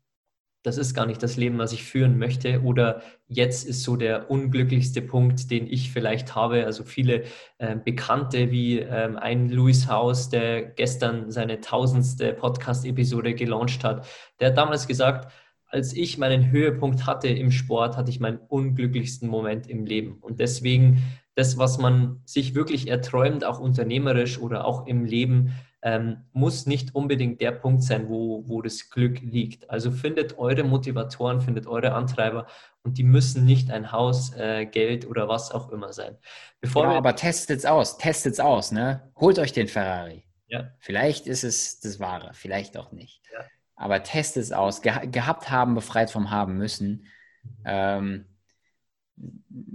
[0.65, 2.61] das ist gar nicht das Leben, was ich führen möchte.
[2.63, 6.65] Oder jetzt ist so der unglücklichste Punkt, den ich vielleicht habe.
[6.65, 7.23] Also viele
[7.59, 14.07] äh, Bekannte wie ähm, ein Louis Haus, der gestern seine tausendste Podcast-Episode gelauncht hat,
[14.39, 15.31] der hat damals gesagt,
[15.67, 20.17] als ich meinen Höhepunkt hatte im Sport, hatte ich meinen unglücklichsten Moment im Leben.
[20.21, 21.03] Und deswegen
[21.35, 25.53] das, was man sich wirklich erträumt, auch unternehmerisch oder auch im Leben,
[25.85, 29.69] ähm, muss nicht unbedingt der Punkt sein, wo, wo das Glück liegt.
[29.69, 32.47] Also findet eure Motivatoren, findet eure Antreiber
[32.81, 36.17] und die müssen nicht ein Haus, äh, Geld oder was auch immer sein.
[36.59, 39.11] Bevor ja, aber testet es aus, testet es aus, ne?
[39.15, 40.23] Holt euch den Ferrari.
[40.47, 40.71] Ja.
[40.79, 43.21] Vielleicht ist es das Wahre, vielleicht auch nicht.
[43.31, 43.45] Ja.
[43.75, 44.81] Aber testet es aus.
[44.81, 47.05] Ge gehabt haben, befreit vom Haben müssen.
[47.43, 47.63] Mhm.
[47.65, 48.25] Ähm,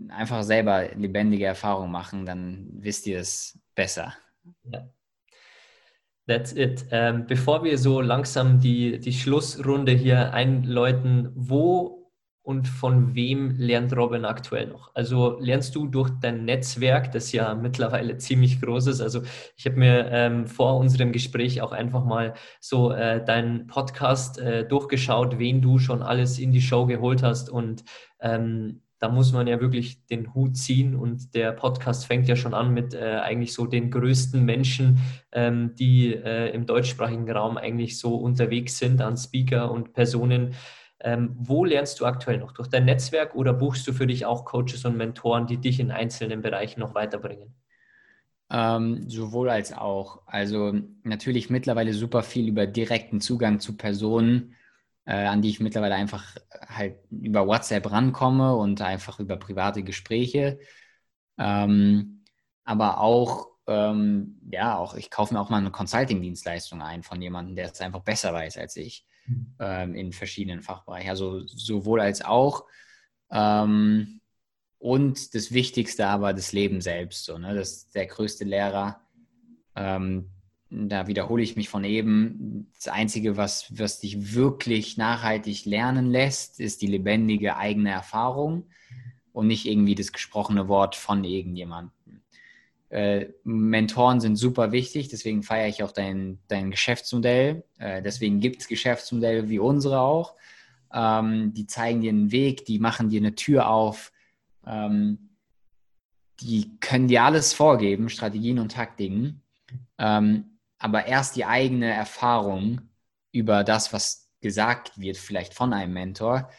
[0.08, 4.12] einfach selber lebendige Erfahrungen machen, dann wisst ihr es besser.
[4.64, 4.88] Ja.
[6.30, 6.86] That's it.
[6.92, 12.08] Ähm, bevor wir so langsam die, die Schlussrunde hier einläuten, wo
[12.42, 14.94] und von wem lernt Robin aktuell noch?
[14.94, 19.00] Also lernst du durch dein Netzwerk, das ja mittlerweile ziemlich groß ist.
[19.00, 19.22] Also
[19.56, 24.64] ich habe mir ähm, vor unserem Gespräch auch einfach mal so äh, deinen Podcast äh,
[24.64, 27.82] durchgeschaut, wen du schon alles in die Show geholt hast und
[28.20, 32.52] ähm, da muss man ja wirklich den Hut ziehen und der Podcast fängt ja schon
[32.52, 35.00] an mit äh, eigentlich so den größten Menschen,
[35.32, 40.54] ähm, die äh, im deutschsprachigen Raum eigentlich so unterwegs sind an Speaker und Personen.
[41.02, 42.52] Ähm, wo lernst du aktuell noch?
[42.52, 45.90] Durch dein Netzwerk oder buchst du für dich auch Coaches und Mentoren, die dich in
[45.90, 47.54] einzelnen Bereichen noch weiterbringen?
[48.50, 50.20] Ähm, sowohl als auch.
[50.26, 54.56] Also natürlich mittlerweile super viel über direkten Zugang zu Personen,
[55.06, 56.36] äh, an die ich mittlerweile einfach
[56.66, 60.58] halt über WhatsApp rankomme und einfach über private Gespräche.
[61.38, 62.24] Ähm,
[62.64, 67.56] aber auch, ähm, ja, auch ich kaufe mir auch mal eine Consulting-Dienstleistung ein von jemandem,
[67.56, 69.54] der es einfach besser weiß als ich mhm.
[69.58, 71.10] ähm, in verschiedenen Fachbereichen.
[71.10, 72.66] Also sowohl als auch.
[73.30, 74.20] Ähm,
[74.78, 77.24] und das Wichtigste aber das Leben selbst.
[77.24, 77.54] So, ne?
[77.54, 79.00] Das ist der größte Lehrer.
[80.70, 86.60] Da wiederhole ich mich von eben, das Einzige, was, was dich wirklich nachhaltig lernen lässt,
[86.60, 88.64] ist die lebendige eigene Erfahrung
[89.32, 91.92] und nicht irgendwie das gesprochene Wort von irgendjemandem.
[92.88, 97.64] Äh, Mentoren sind super wichtig, deswegen feiere ich auch dein, dein Geschäftsmodell.
[97.78, 100.34] Äh, deswegen gibt es Geschäftsmodelle wie unsere auch.
[100.92, 104.12] Ähm, die zeigen dir einen Weg, die machen dir eine Tür auf.
[104.66, 105.30] Ähm,
[106.40, 109.42] die können dir alles vorgeben, Strategien und Taktiken.
[109.98, 112.80] Ähm, aber erst die eigene Erfahrung
[113.30, 116.50] über das, was gesagt wird, vielleicht von einem Mentor,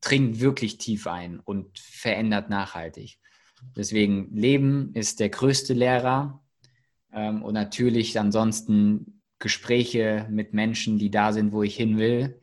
[0.00, 3.18] dringt wirklich tief ein und verändert nachhaltig.
[3.76, 6.42] Deswegen Leben ist der größte Lehrer
[7.12, 12.40] ähm, und natürlich ansonsten Gespräche mit Menschen, die da sind, wo ich hin will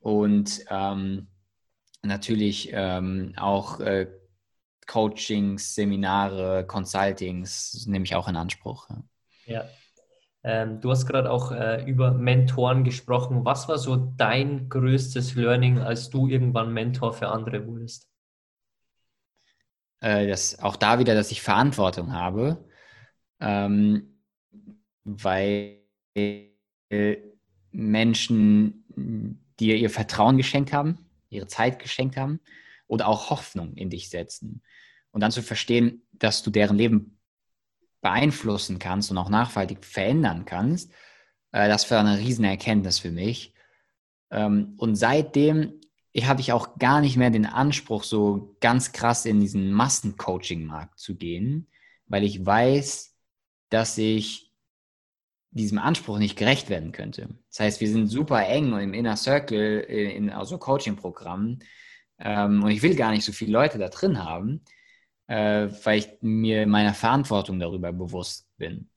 [0.00, 1.28] und ähm,
[2.02, 4.08] natürlich ähm, auch äh,
[4.86, 8.90] Coachings, Seminare, Consultings nehme ich auch in Anspruch.
[8.90, 9.02] Ja.
[9.46, 9.64] Ja.
[10.44, 13.44] Ähm, du hast gerade auch äh, über Mentoren gesprochen.
[13.44, 18.08] Was war so dein größtes Learning, als du irgendwann Mentor für andere wurdest?
[20.00, 22.64] Äh, das, auch da wieder, dass ich Verantwortung habe,
[23.40, 24.18] ähm,
[25.04, 25.78] weil
[27.70, 28.84] Menschen
[29.58, 30.98] dir ihr Vertrauen geschenkt haben,
[31.30, 32.40] ihre Zeit geschenkt haben
[32.86, 34.62] oder auch Hoffnung in dich setzen.
[35.12, 37.11] Und dann zu verstehen, dass du deren Leben
[38.02, 40.92] beeinflussen kannst und auch nachhaltig verändern kannst,
[41.52, 43.54] äh, das war eine riesen Erkenntnis für mich.
[44.30, 45.80] Ähm, und seitdem
[46.20, 51.16] habe ich auch gar nicht mehr den Anspruch, so ganz krass in diesen Massencoaching-Markt zu
[51.16, 51.68] gehen,
[52.06, 53.16] weil ich weiß,
[53.70, 54.52] dass ich
[55.50, 57.28] diesem Anspruch nicht gerecht werden könnte.
[57.48, 61.60] Das heißt, wir sind super eng im Inner Circle, in, also Coaching-Programmen.
[62.18, 64.62] Ähm, und ich will gar nicht so viele Leute da drin haben,
[65.32, 68.90] äh, weil ich mir meiner Verantwortung darüber bewusst bin.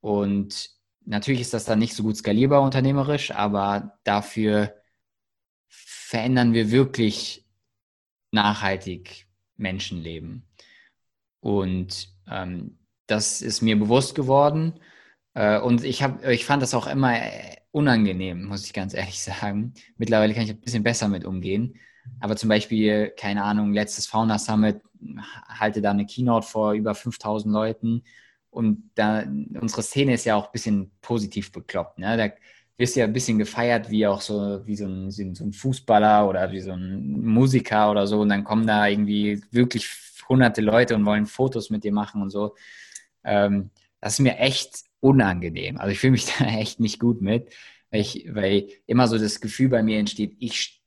[0.00, 0.70] Und
[1.04, 4.72] natürlich ist das dann nicht so gut skalierbar unternehmerisch, aber dafür
[5.66, 7.44] verändern wir wirklich
[8.30, 10.46] nachhaltig Menschenleben.
[11.40, 14.78] Und ähm, das ist mir bewusst geworden.
[15.34, 17.20] Äh, und ich, hab, ich fand das auch immer
[17.72, 19.74] unangenehm, muss ich ganz ehrlich sagen.
[19.96, 21.80] Mittlerweile kann ich ein bisschen besser mit umgehen.
[22.20, 24.80] Aber zum Beispiel, keine Ahnung, letztes Fauna Summit,
[25.48, 28.04] halte da eine Keynote vor über 5000 Leuten.
[28.50, 29.24] Und da,
[29.60, 31.98] unsere Szene ist ja auch ein bisschen positiv bekloppt.
[31.98, 32.16] Ne?
[32.16, 32.30] Da
[32.78, 36.28] wirst du ja ein bisschen gefeiert, wie auch so, wie so ein, so ein Fußballer
[36.28, 38.20] oder wie so ein Musiker oder so.
[38.20, 39.88] Und dann kommen da irgendwie wirklich
[40.28, 42.54] hunderte Leute und wollen Fotos mit dir machen und so.
[43.24, 45.78] Ähm, das ist mir echt unangenehm.
[45.78, 47.52] Also ich fühle mich da echt nicht gut mit,
[47.90, 50.82] weil, ich, weil immer so das Gefühl bei mir entsteht, ich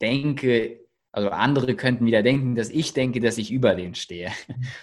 [0.00, 0.80] denke,
[1.12, 4.30] also andere könnten wieder denken, dass ich denke, dass ich über denen stehe.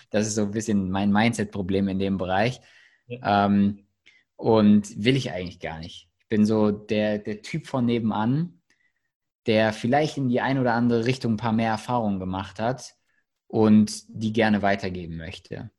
[0.09, 2.59] Das ist so ein bisschen mein Mindset-Problem in dem Bereich.
[3.07, 3.45] Ja.
[3.45, 3.85] Ähm,
[4.35, 6.09] und will ich eigentlich gar nicht.
[6.19, 8.61] Ich bin so der, der Typ von nebenan,
[9.45, 12.95] der vielleicht in die eine oder andere Richtung ein paar mehr Erfahrungen gemacht hat
[13.47, 15.71] und die gerne weitergeben möchte.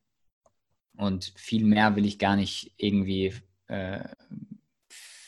[0.97, 3.35] Und viel mehr will ich gar nicht irgendwie
[3.67, 4.05] äh,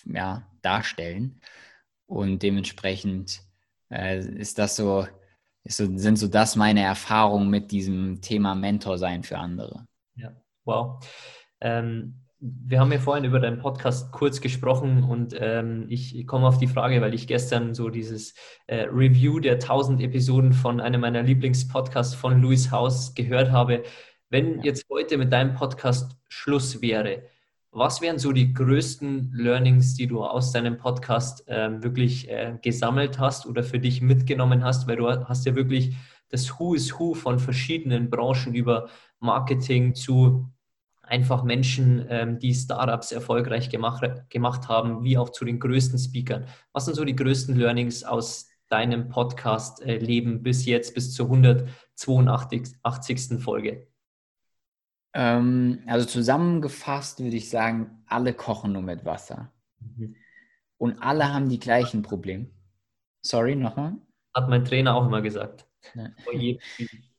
[0.04, 1.40] ja, darstellen.
[2.06, 3.42] Und dementsprechend
[3.90, 5.06] ist das so,
[5.64, 9.86] ist so, sind so das meine Erfahrungen mit diesem Thema Mentor sein für andere.
[10.14, 10.32] Ja,
[10.64, 11.04] wow.
[11.60, 16.58] Ähm, wir haben ja vorhin über deinen Podcast kurz gesprochen und ähm, ich komme auf
[16.58, 18.34] die Frage, weil ich gestern so dieses
[18.68, 23.82] äh, Review der 1000 Episoden von einem meiner Lieblingspodcasts von Louis Haus gehört habe.
[24.30, 27.22] Wenn jetzt heute mit deinem Podcast Schluss wäre,
[27.70, 33.18] was wären so die größten Learnings, die du aus deinem Podcast ähm, wirklich äh, gesammelt
[33.18, 34.88] hast oder für dich mitgenommen hast?
[34.88, 35.94] Weil du hast ja wirklich
[36.30, 38.88] das Who is Who von verschiedenen Branchen über
[39.20, 40.50] Marketing zu
[41.02, 46.46] einfach Menschen, ähm, die Startups erfolgreich gemacht, gemacht haben, wie auch zu den größten Speakern.
[46.72, 53.40] Was sind so die größten Learnings aus deinem Podcast-Leben äh, bis jetzt, bis zur 182.
[53.40, 53.87] Folge?
[55.14, 59.52] Ähm, also zusammengefasst würde ich sagen, alle kochen nur mit Wasser.
[59.80, 60.16] Mhm.
[60.76, 62.50] Und alle haben die gleichen Probleme.
[63.22, 63.96] Sorry, nochmal?
[64.34, 65.66] Hat mein Trainer auch immer gesagt.
[65.94, 66.08] Ja.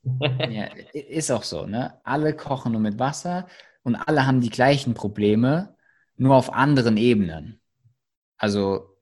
[0.50, 2.00] ja, ist auch so, ne?
[2.04, 3.48] Alle kochen nur mit Wasser
[3.84, 5.76] und alle haben die gleichen Probleme,
[6.16, 7.62] nur auf anderen Ebenen.
[8.38, 8.98] Also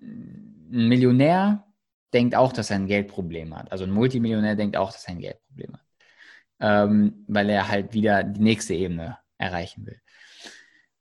[0.00, 1.66] ein Millionär
[2.12, 3.72] denkt auch, dass er ein Geldproblem hat.
[3.72, 5.83] Also ein Multimillionär denkt auch, dass er ein Geldproblem hat.
[6.60, 10.00] Ähm, weil er halt wieder die nächste Ebene erreichen will.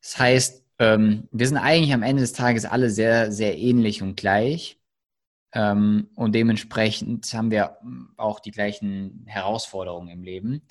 [0.02, 4.18] Das heißt, ähm, wir sind eigentlich am Ende des Tages alle sehr, sehr ähnlich und
[4.18, 4.80] gleich.
[5.54, 7.78] Ähm, und dementsprechend haben wir
[8.18, 10.68] auch die gleichen Herausforderungen im Leben.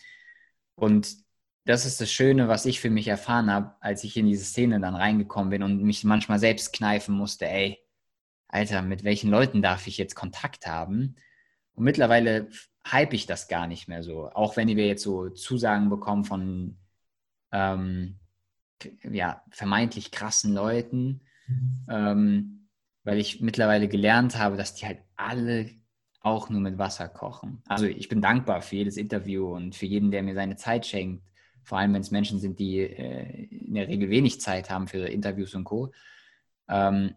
[0.74, 1.16] Und
[1.64, 4.80] das ist das Schöne, was ich für mich erfahren habe, als ich in diese Szene
[4.80, 7.78] dann reingekommen bin und mich manchmal selbst kneifen musste, ey,
[8.48, 11.16] Alter, mit welchen Leuten darf ich jetzt Kontakt haben?
[11.74, 12.48] Und mittlerweile
[12.86, 14.30] hype ich das gar nicht mehr so.
[14.30, 16.78] Auch wenn wir jetzt so Zusagen bekommen von
[17.52, 18.18] ähm,
[19.02, 21.86] ja, vermeintlich krassen Leuten, mhm.
[21.88, 22.68] ähm,
[23.04, 25.70] weil ich mittlerweile gelernt habe, dass die halt alle
[26.20, 27.62] auch nur mit Wasser kochen.
[27.66, 31.22] Also ich bin dankbar für jedes Interview und für jeden, der mir seine Zeit schenkt
[31.62, 35.06] vor allem wenn es Menschen sind, die äh, in der Regel wenig Zeit haben für
[35.06, 35.92] Interviews und Co.
[36.68, 37.14] Ähm,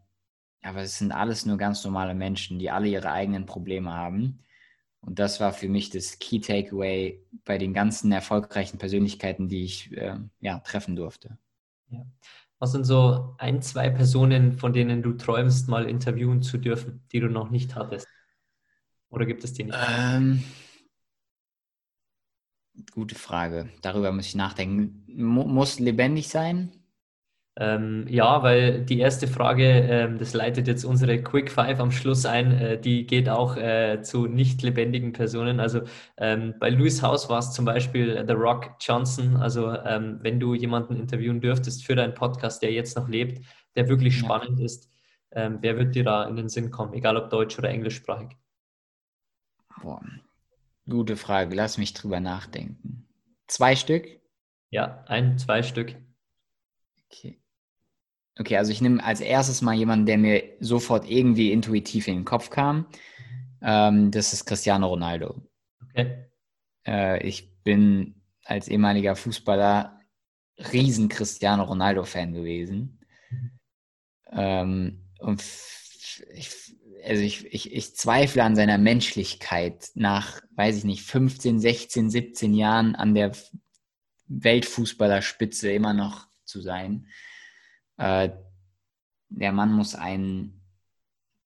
[0.62, 4.40] aber es sind alles nur ganz normale Menschen, die alle ihre eigenen Probleme haben.
[5.06, 9.96] Und das war für mich das Key Takeaway bei den ganzen erfolgreichen Persönlichkeiten, die ich
[9.96, 11.38] äh, ja, treffen durfte.
[11.90, 12.06] Ja.
[12.58, 17.20] Was sind so ein, zwei Personen, von denen du träumst, mal interviewen zu dürfen, die
[17.20, 18.08] du noch nicht hattest?
[19.10, 19.78] Oder gibt es die nicht?
[19.88, 20.44] Ähm,
[22.92, 23.70] Gute Frage.
[23.82, 25.04] Darüber muss ich nachdenken.
[25.08, 26.72] Mu muss lebendig sein?
[27.58, 32.26] Ähm, ja, weil die erste Frage, ähm, das leitet jetzt unsere Quick Five am Schluss
[32.26, 35.62] ein, äh, die geht auch äh, zu nicht lebendigen Personen.
[35.62, 35.82] Also
[36.18, 39.38] ähm, bei Louis House war es zum Beispiel The Rock Johnson.
[39.38, 43.46] Also ähm, wenn du jemanden interviewen dürftest für deinen Podcast, der jetzt noch lebt,
[43.78, 44.66] der wirklich spannend ja.
[44.66, 44.90] ist,
[45.32, 48.36] ähm, wer wird dir da in den Sinn kommen, egal ob deutsch oder englischsprachig?
[49.82, 50.02] Boah,
[50.88, 53.08] Gute Frage, lass mich drüber nachdenken.
[53.48, 54.08] Zwei Stück?
[54.70, 55.96] Ja, ein, zwei Stück.
[57.06, 57.40] Okay.
[58.38, 62.26] Okay, also ich nehme als erstes mal jemanden, der mir sofort irgendwie intuitiv in den
[62.26, 62.88] Kopf kam.
[63.62, 65.42] Ähm, das ist Cristiano Ronaldo.
[65.90, 66.26] Okay.
[66.86, 70.00] Äh, ich bin als ehemaliger Fußballer
[70.72, 73.00] riesen Cristiano Ronaldo-Fan gewesen.
[73.30, 73.52] Mhm.
[74.32, 75.44] Ähm, und
[76.34, 76.76] ich
[77.06, 82.54] also ich, ich, ich zweifle an seiner Menschlichkeit nach, weiß ich nicht, 15, 16, 17
[82.54, 83.32] Jahren an der
[84.28, 87.08] Weltfußballerspitze immer noch zu sein.
[87.98, 88.30] Äh,
[89.30, 90.62] der Mann muss ein,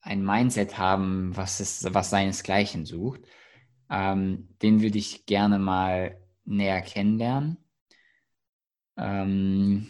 [0.01, 3.21] ein Mindset haben, was, es, was seinesgleichen sucht.
[3.89, 7.57] Ähm, den würde ich gerne mal näher kennenlernen.
[8.97, 9.87] Ähm,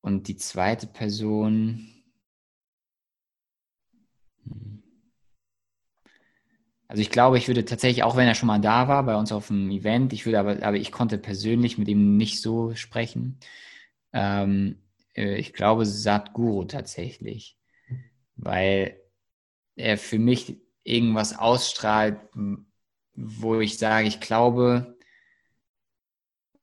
[0.00, 1.86] und die zweite Person,
[6.88, 9.32] Also ich glaube, ich würde tatsächlich, auch wenn er schon mal da war, bei uns
[9.32, 13.38] auf dem Event, ich würde aber, aber ich konnte persönlich mit ihm nicht so sprechen.
[14.12, 14.82] Ähm,
[15.14, 17.58] äh, ich glaube, Satguru tatsächlich,
[18.36, 19.00] weil
[19.76, 22.18] er für mich irgendwas ausstrahlt,
[23.14, 24.96] wo ich sage, ich glaube,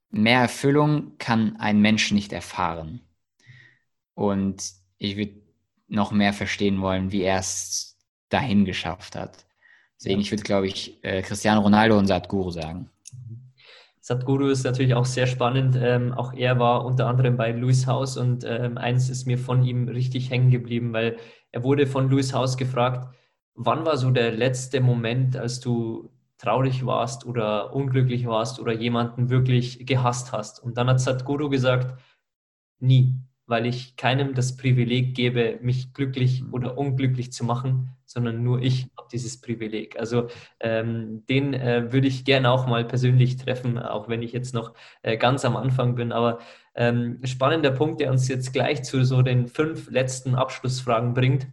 [0.09, 3.01] mehr Erfüllung kann ein Mensch nicht erfahren.
[4.13, 4.63] Und
[4.97, 5.41] ich würde
[5.87, 7.97] noch mehr verstehen wollen, wie er es
[8.29, 9.45] dahin geschafft hat.
[9.99, 12.89] Deswegen, ich würde, glaube ich, äh, Cristiano Ronaldo und Sadhguru sagen.
[14.05, 15.77] Sadhguru ist natürlich auch sehr spannend.
[15.79, 19.63] Ähm, auch er war unter anderem bei Louis House und ähm, eins ist mir von
[19.63, 21.15] ihm richtig hängen geblieben, weil
[21.53, 23.07] er wurde von Louis House gefragt,
[23.55, 29.29] wann war so der letzte Moment, als du traurig warst oder unglücklich warst oder jemanden
[29.29, 30.61] wirklich gehasst hast?
[30.61, 31.97] Und dann hat Sadhguru gesagt,
[32.79, 36.53] nie weil ich keinem das Privileg gebe, mich glücklich mhm.
[36.53, 39.99] oder unglücklich zu machen, sondern nur ich habe dieses Privileg.
[39.99, 40.27] Also
[40.59, 44.73] ähm, den äh, würde ich gerne auch mal persönlich treffen, auch wenn ich jetzt noch
[45.01, 46.11] äh, ganz am Anfang bin.
[46.11, 46.37] Aber
[46.75, 51.47] ähm, spannender Punkt, der uns jetzt gleich zu so den fünf letzten Abschlussfragen bringt.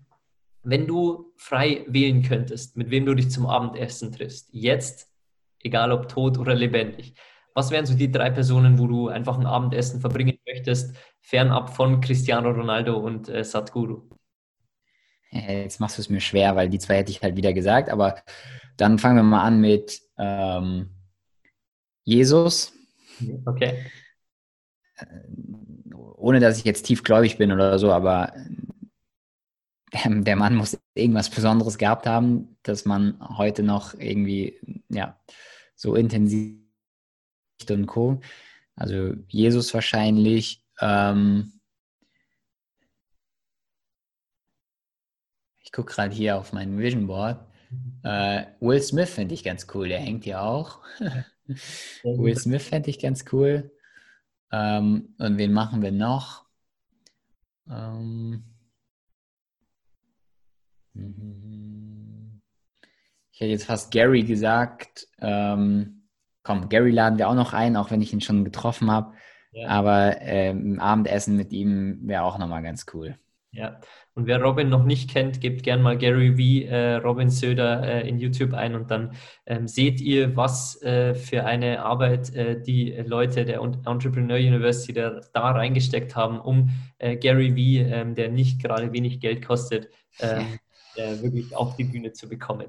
[0.63, 5.11] Wenn du frei wählen könntest, mit wem du dich zum Abendessen triffst, jetzt,
[5.63, 7.15] egal ob tot oder lebendig,
[7.55, 12.03] was wären so die drei Personen, wo du einfach ein Abendessen verbringen möchtest, fernab von
[12.03, 14.20] Cristiano Ronaldo und äh, Sadhguru?
[15.31, 18.17] Jetzt machst du es mir schwer, weil die zwei hätte ich halt wieder gesagt, aber
[18.77, 20.91] dann fangen wir mal an mit ähm,
[22.05, 22.73] Jesus.
[23.45, 23.85] Okay.
[24.97, 25.07] Äh,
[26.17, 28.33] ohne dass ich jetzt tiefgläubig bin oder so, aber
[29.93, 34.59] der, der, Mann muss irgendwas Besonderes gehabt haben, dass man heute noch irgendwie
[34.89, 35.19] ja,
[35.75, 36.57] so intensiv
[37.69, 38.21] und Co.
[38.75, 40.65] Also Jesus wahrscheinlich.
[40.81, 41.60] Ähm,
[45.71, 47.39] ich gucke gerade hier auf mein Vision Board.
[48.03, 50.81] Äh, Will Smith finde ich ganz cool, der hängt hier auch.
[52.03, 53.71] Will Smith fände ich ganz cool.
[54.51, 56.45] Ähm, und wen machen wir noch?
[57.71, 58.43] Ähm,
[63.31, 65.07] ich hätte jetzt fast Gary gesagt.
[65.21, 66.03] Ähm,
[66.43, 69.15] komm, Gary laden wir auch noch ein, auch wenn ich ihn schon getroffen habe.
[69.53, 69.69] Ja.
[69.69, 73.17] Aber ähm, Abendessen mit ihm wäre auch nochmal ganz cool.
[73.53, 73.81] Ja,
[74.21, 78.07] und wer Robin noch nicht kennt, gebt gern mal Gary V, äh, Robin Söder äh,
[78.07, 79.15] in YouTube ein und dann
[79.47, 85.23] ähm, seht ihr, was äh, für eine Arbeit äh, die Leute der Entrepreneur University da,
[85.33, 86.69] da reingesteckt haben, um
[86.99, 89.89] äh, Gary V, ähm, der nicht gerade wenig Geld kostet,
[90.21, 90.59] ähm,
[90.97, 92.67] äh, wirklich auf die Bühne zu bekommen.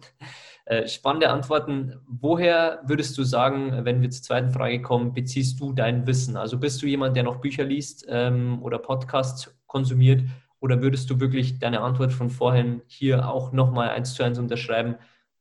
[0.86, 2.00] Spannende Antworten.
[2.08, 6.38] Woher würdest du sagen, wenn wir zur zweiten Frage kommen, beziehst du dein Wissen?
[6.38, 10.22] Also bist du jemand, der noch Bücher liest ähm, oder Podcasts konsumiert?
[10.62, 14.96] Oder würdest du wirklich deine Antwort von vorhin hier auch nochmal eins zu eins unterschreiben,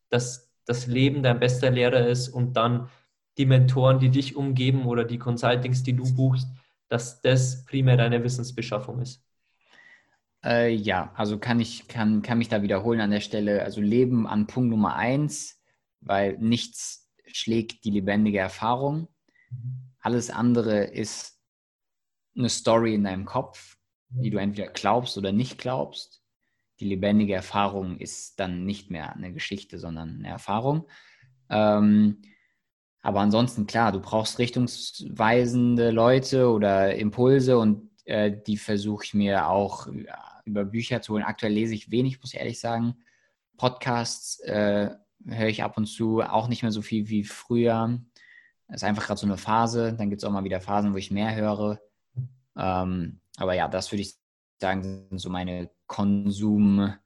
[0.09, 2.89] dass das Leben dein bester Lehrer ist und dann
[3.39, 6.49] die Mentoren, die dich umgeben oder die Consultings, die du buchst,
[6.89, 9.23] dass das primär deine Wissensbeschaffung ist?
[10.43, 13.63] Äh, ja, also kann ich kann, kann mich da wiederholen an der Stelle.
[13.63, 15.63] Also Leben an Punkt Nummer eins,
[16.01, 19.09] weil nichts schlägt die lebendige Erfahrung.
[20.01, 21.39] Alles andere ist
[22.37, 23.77] eine Story in deinem Kopf,
[24.11, 26.23] die du entweder glaubst oder nicht glaubst.
[26.81, 30.89] Die lebendige Erfahrung ist dann nicht mehr eine Geschichte, sondern eine Erfahrung.
[31.49, 32.23] Ähm,
[33.03, 39.49] aber ansonsten, klar, du brauchst richtungsweisende Leute oder Impulse und äh, die versuche ich mir
[39.49, 39.89] auch
[40.45, 41.23] über Bücher zu holen.
[41.23, 42.97] Aktuell lese ich wenig, muss ich ehrlich sagen.
[43.57, 44.91] Podcasts äh,
[45.27, 48.01] höre ich ab und zu auch nicht mehr so viel wie früher.
[48.69, 49.95] Das ist einfach gerade so eine Phase.
[49.95, 51.81] Dann gibt es auch mal wieder Phasen, wo ich mehr höre.
[52.57, 54.15] Ähm, aber ja, das würde ich
[54.61, 57.01] sagen, sind so meine Konsum-Dinge,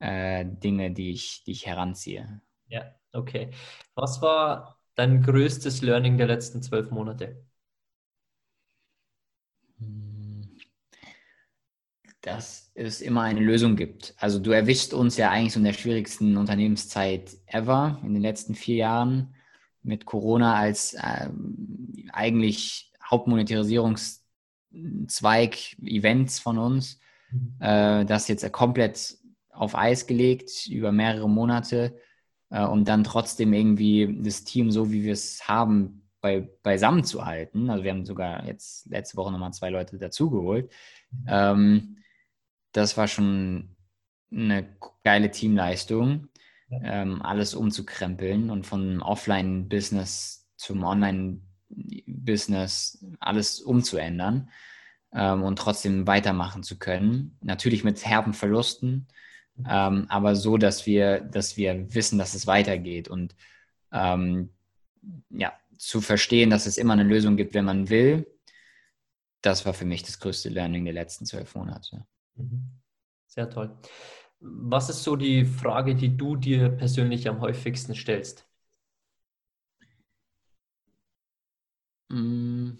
[0.00, 2.40] äh, die, ich, die ich heranziehe.
[2.68, 3.50] Ja, okay.
[3.94, 7.44] Was war dein größtes Learning der letzten zwölf Monate?
[12.24, 14.14] dass es immer eine Lösung gibt.
[14.16, 18.54] Also du erwischst uns ja eigentlich so in der schwierigsten Unternehmenszeit ever in den letzten
[18.54, 19.34] vier Jahren
[19.82, 21.28] mit Corona als äh,
[22.12, 22.92] eigentlich
[24.74, 27.00] Hauptmonetarisierungszweig Events von uns.
[27.30, 27.56] Mhm.
[27.60, 29.16] Äh, das jetzt komplett
[29.50, 31.96] auf Eis gelegt über mehrere Monate,
[32.50, 37.24] äh, um dann trotzdem irgendwie das Team so, wie wir es haben, bei, beisammen zu
[37.24, 37.70] halten.
[37.70, 40.70] Also wir haben sogar jetzt letzte Woche nochmal zwei Leute dazugeholt.
[41.10, 41.24] Mhm.
[41.28, 41.96] Ähm,
[42.72, 43.76] das war schon
[44.32, 44.66] eine
[45.04, 46.28] geile Teamleistung,
[46.82, 51.53] ähm, alles umzukrempeln und von Offline-Business zum Online-Business
[53.20, 54.50] alles umzuändern
[55.12, 57.38] ähm, und trotzdem weitermachen zu können.
[57.42, 59.06] Natürlich mit herben Verlusten,
[59.68, 63.36] ähm, aber so, dass wir, dass wir wissen, dass es weitergeht und
[63.92, 64.50] ähm,
[65.30, 68.26] ja, zu verstehen, dass es immer eine Lösung gibt, wenn man will.
[69.42, 72.06] Das war für mich das größte Learning der letzten zwölf Monate.
[72.36, 72.80] Mhm.
[73.26, 73.76] Sehr toll.
[74.40, 78.46] Was ist so die Frage, die du dir persönlich am häufigsten stellst?
[82.14, 82.78] Mm.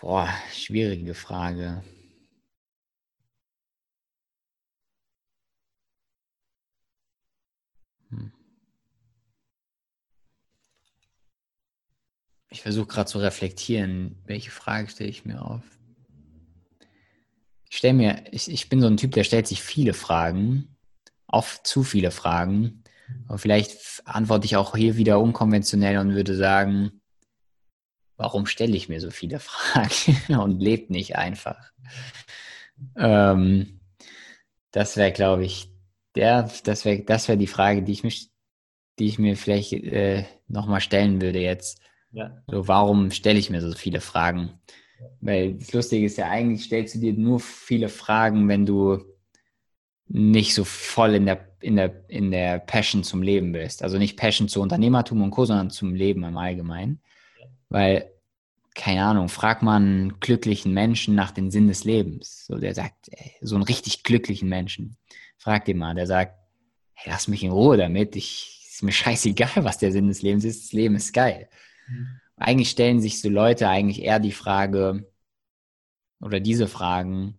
[0.00, 1.82] Boah, schwierige Frage.
[8.10, 8.32] Hm.
[12.50, 15.62] Ich versuche gerade zu reflektieren, welche Frage stelle ich mir auf.
[17.70, 20.75] Ich stelle mir, ich, ich bin so ein Typ, der stellt sich viele Fragen,
[21.28, 22.82] oft zu viele Fragen.
[23.28, 27.00] Aber vielleicht antworte ich auch hier wieder unkonventionell und würde sagen,
[28.16, 31.72] warum stelle ich mir so viele Fragen und lebt nicht einfach?
[32.96, 33.80] Ähm,
[34.70, 35.70] das wäre, glaube ich,
[36.14, 38.30] der, das wäre das wär die Frage, die ich, mich,
[38.98, 41.80] die ich mir vielleicht äh, nochmal stellen würde jetzt.
[42.12, 42.42] Ja.
[42.50, 44.58] So, warum stelle ich mir so viele Fragen?
[45.20, 49.04] Weil das Lustige ist ja, eigentlich stellst du dir nur viele Fragen, wenn du
[50.08, 53.82] nicht so voll in der, in der, in der Passion zum Leben bist.
[53.82, 57.00] Also nicht Passion zu Unternehmertum und Co., sondern zum Leben im Allgemeinen.
[57.68, 58.10] Weil,
[58.74, 62.46] keine Ahnung, frag mal einen glücklichen Menschen nach dem Sinn des Lebens.
[62.46, 64.96] So, der sagt, ey, so einen richtig glücklichen Menschen.
[65.38, 66.34] Frag den mal, der sagt,
[66.92, 68.14] hey, lass mich in Ruhe damit.
[68.14, 70.64] Ich, ist mir scheißegal, was der Sinn des Lebens ist.
[70.64, 71.48] Das Leben ist geil.
[71.88, 72.20] Mhm.
[72.36, 75.10] Eigentlich stellen sich so Leute eigentlich eher die Frage
[76.20, 77.38] oder diese Fragen,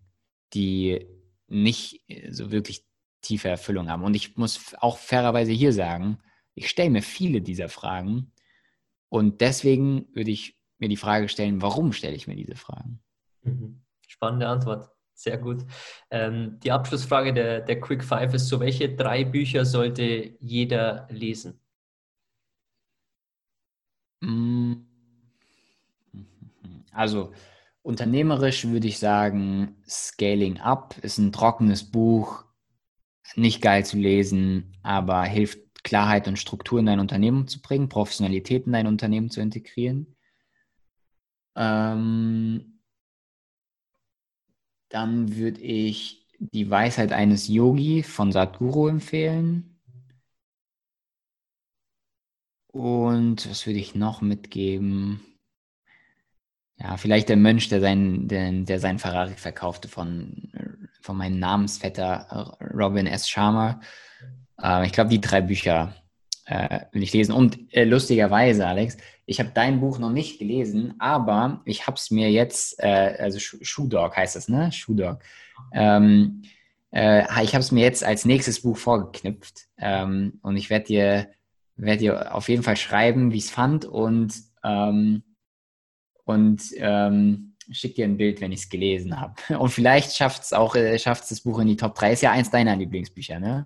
[0.53, 1.05] die
[1.47, 2.85] nicht so wirklich
[3.21, 4.03] tiefe Erfüllung haben.
[4.03, 6.19] Und ich muss auch fairerweise hier sagen,
[6.55, 8.31] ich stelle mir viele dieser Fragen
[9.09, 12.99] und deswegen würde ich mir die Frage stellen, warum stelle ich mir diese Fragen?
[13.43, 13.81] Mhm.
[14.07, 14.89] Spannende Antwort.
[15.13, 15.65] Sehr gut.
[16.11, 21.59] Ähm, die Abschlussfrage der, der Quick Five ist so, welche drei Bücher sollte jeder lesen?
[24.21, 24.73] Mm.
[26.91, 27.33] Also
[27.88, 32.43] unternehmerisch würde ich sagen, Scaling Up ist ein trockenes Buch,
[33.35, 38.65] nicht geil zu lesen, aber hilft Klarheit und Struktur in dein Unternehmen zu bringen, Professionalität
[38.65, 40.17] in dein Unternehmen zu integrieren.
[41.55, 42.81] Ähm,
[44.89, 49.79] dann würde ich die Weisheit eines Yogi von Sadhguru empfehlen.
[52.67, 55.36] Und was würde ich noch mitgeben?
[56.80, 60.51] Ja, vielleicht der Mönch, der seinen, der, der seinen Ferrari verkaufte von,
[61.01, 63.28] von meinem Namensvetter Robin S.
[63.28, 63.82] Sharma.
[64.61, 65.95] Äh, ich glaube, die drei Bücher
[66.45, 67.34] äh, will ich lesen.
[67.34, 72.11] Und äh, lustigerweise, Alex, ich habe dein Buch noch nicht gelesen, aber ich habe es
[72.11, 74.71] mir jetzt, äh, also Shoe Dog heißt das, ne?
[74.71, 75.19] Shoe Dog.
[75.73, 76.43] Ähm,
[76.91, 81.28] äh, ich habe es mir jetzt als nächstes Buch vorgeknüpft ähm, und ich werde dir
[81.75, 85.23] werde ihr auf jeden Fall schreiben, wie ich es fand und, ähm,
[86.28, 89.34] und ähm, schick dir ein Bild, wenn ich es gelesen habe.
[89.59, 92.13] Und vielleicht schafft es auch, äh, schafft das Buch in die Top 3.
[92.13, 93.65] Ist ja eins deiner Lieblingsbücher, ne?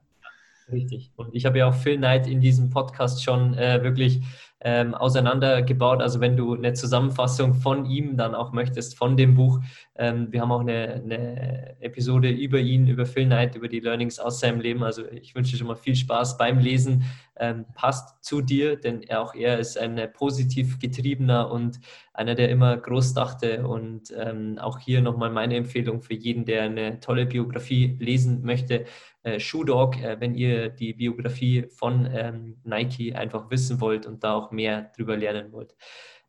[0.72, 1.12] Richtig.
[1.16, 4.22] Und ich habe ja auch Phil Knight in diesem Podcast schon äh, wirklich
[4.64, 6.02] ähm, auseinandergebaut.
[6.02, 9.60] Also wenn du eine Zusammenfassung von ihm dann auch möchtest, von dem Buch.
[9.96, 14.20] Ähm, wir haben auch eine, eine, Episode über ihn, über Phil Knight, über die Learnings
[14.20, 14.84] aus seinem Leben.
[14.84, 17.04] Also ich wünsche schon mal viel Spaß beim Lesen.
[17.38, 21.80] Ähm, passt zu dir, denn er, auch er ist ein positiv getriebener und
[22.14, 23.68] einer, der immer groß dachte.
[23.68, 28.86] Und ähm, auch hier nochmal meine Empfehlung für jeden, der eine tolle Biografie lesen möchte
[29.24, 34.24] äh, Shoe Dog, äh, wenn ihr die Biografie von ähm, Nike einfach wissen wollt und
[34.24, 35.76] da auch mehr drüber lernen wollt.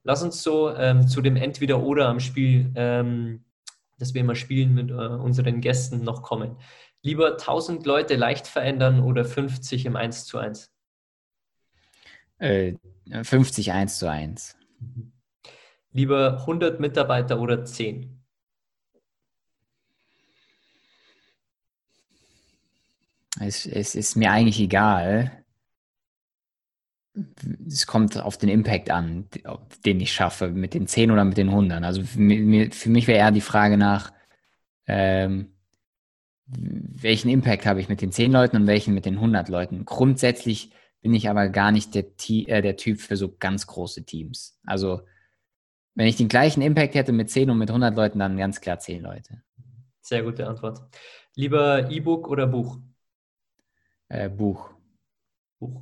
[0.04, 3.44] Lass uns so ähm, zu dem Entweder-Oder am Spiel, ähm,
[3.98, 6.56] das wir immer spielen mit äh, unseren Gästen, noch kommen.
[7.02, 10.72] Lieber 1000 Leute leicht verändern oder 50 im 1 zu 1?
[12.38, 12.74] Äh,
[13.22, 14.56] 50 1 zu 1.
[15.92, 18.21] Lieber 100 Mitarbeiter oder 10?
[23.42, 25.44] Es, es ist mir eigentlich egal.
[27.66, 29.28] Es kommt auf den Impact an,
[29.84, 31.82] den ich schaffe, mit den 10 oder mit den 100.
[31.84, 34.12] Also für mich, für mich wäre eher die Frage nach,
[34.86, 35.52] ähm,
[36.46, 39.84] welchen Impact habe ich mit den 10 Leuten und welchen mit den 100 Leuten.
[39.84, 44.58] Grundsätzlich bin ich aber gar nicht der, äh, der Typ für so ganz große Teams.
[44.64, 45.02] Also
[45.94, 48.78] wenn ich den gleichen Impact hätte mit 10 und mit 100 Leuten, dann ganz klar
[48.78, 49.42] 10 Leute.
[50.00, 50.80] Sehr gute Antwort.
[51.34, 52.78] Lieber E-Book oder Buch?
[54.12, 54.68] Äh, Buch.
[55.58, 55.80] Buch.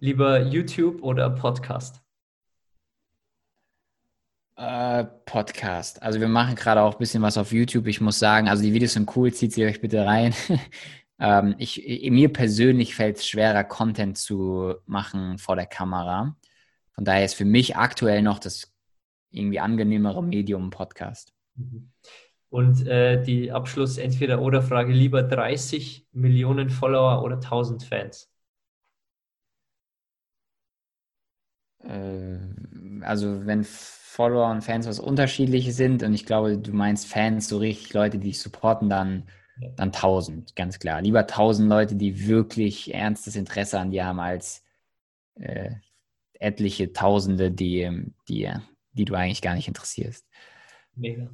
[0.00, 2.02] Lieber YouTube oder Podcast?
[4.56, 6.02] Äh, Podcast.
[6.02, 7.86] Also wir machen gerade auch ein bisschen was auf YouTube.
[7.86, 10.34] Ich muss sagen, also die Videos sind cool, zieht sie euch bitte rein.
[11.20, 16.36] ähm, ich, mir persönlich fällt es schwerer, Content zu machen vor der Kamera.
[16.94, 18.74] Von daher ist für mich aktuell noch das
[19.30, 21.32] irgendwie angenehmere Medium Podcast.
[21.54, 21.92] Mhm.
[22.48, 28.30] Und äh, die Abschluss-Entweder-Oder-Frage: lieber 30 Millionen Follower oder 1000 Fans?
[31.82, 32.38] Äh,
[33.02, 37.58] also, wenn Follower und Fans was unterschiedliches sind und ich glaube, du meinst Fans, so
[37.58, 39.28] richtig Leute, die dich supporten, dann,
[39.76, 41.02] dann 1000, ganz klar.
[41.02, 44.64] Lieber 1000 Leute, die wirklich ernstes Interesse an dir haben, als
[45.34, 45.72] äh,
[46.34, 48.50] etliche Tausende, die, die,
[48.92, 50.26] die du eigentlich gar nicht interessierst.
[50.94, 51.28] Mega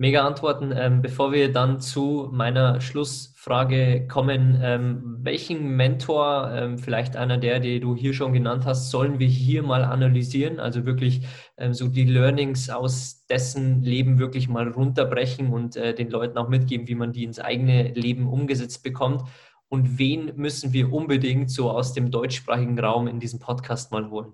[0.00, 0.72] mega Antworten.
[0.74, 7.60] Ähm, bevor wir dann zu meiner Schlussfrage kommen, ähm, welchen Mentor, ähm, vielleicht einer der,
[7.60, 10.58] die du hier schon genannt hast, sollen wir hier mal analysieren?
[10.58, 11.26] Also wirklich
[11.58, 16.48] ähm, so die Learnings aus dessen Leben wirklich mal runterbrechen und äh, den Leuten auch
[16.48, 19.24] mitgeben, wie man die ins eigene Leben umgesetzt bekommt.
[19.68, 24.32] Und wen müssen wir unbedingt so aus dem deutschsprachigen Raum in diesem Podcast mal holen?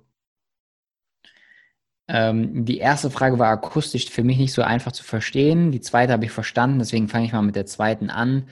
[2.08, 5.72] Ähm, die erste Frage war akustisch für mich nicht so einfach zu verstehen.
[5.72, 8.48] Die zweite habe ich verstanden, deswegen fange ich mal mit der zweiten an.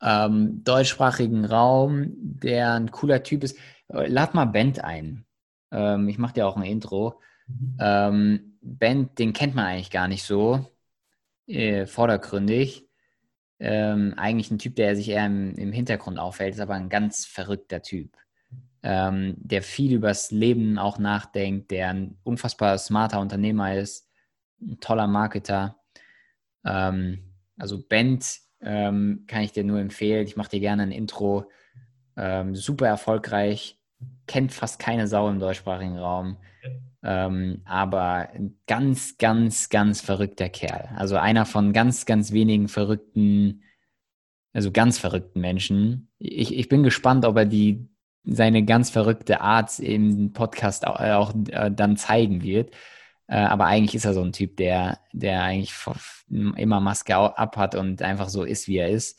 [0.00, 3.56] Ähm, deutschsprachigen Raum, der ein cooler Typ ist.
[3.88, 5.24] Lad mal Band ein.
[5.70, 7.20] Ähm, ich mache dir auch ein Intro.
[7.78, 10.66] Ähm, Band, den kennt man eigentlich gar nicht so
[11.46, 12.88] äh, vordergründig.
[13.60, 17.26] Ähm, eigentlich ein Typ, der sich eher im, im Hintergrund auffällt, ist aber ein ganz
[17.26, 18.16] verrückter Typ
[18.82, 24.08] ähm, der viel übers Leben auch nachdenkt, der ein unfassbar smarter Unternehmer ist,
[24.60, 25.76] ein toller Marketer.
[26.64, 30.26] Ähm, also Bent ähm, kann ich dir nur empfehlen.
[30.26, 31.50] Ich mache dir gerne ein Intro.
[32.16, 33.80] Ähm, super erfolgreich,
[34.26, 36.36] kennt fast keine Sau im deutschsprachigen Raum.
[37.04, 40.88] Ähm, aber ein ganz, ganz, ganz verrückter Kerl.
[40.96, 43.62] Also einer von ganz, ganz wenigen verrückten,
[44.52, 46.12] also ganz verrückten Menschen.
[46.18, 47.88] Ich, ich bin gespannt, ob er die
[48.24, 52.74] seine ganz verrückte Art im Podcast auch, äh, auch äh, dann zeigen wird.
[53.26, 55.74] Äh, aber eigentlich ist er so ein Typ, der, der eigentlich
[56.28, 59.18] immer Maske abhat und einfach so ist, wie er ist.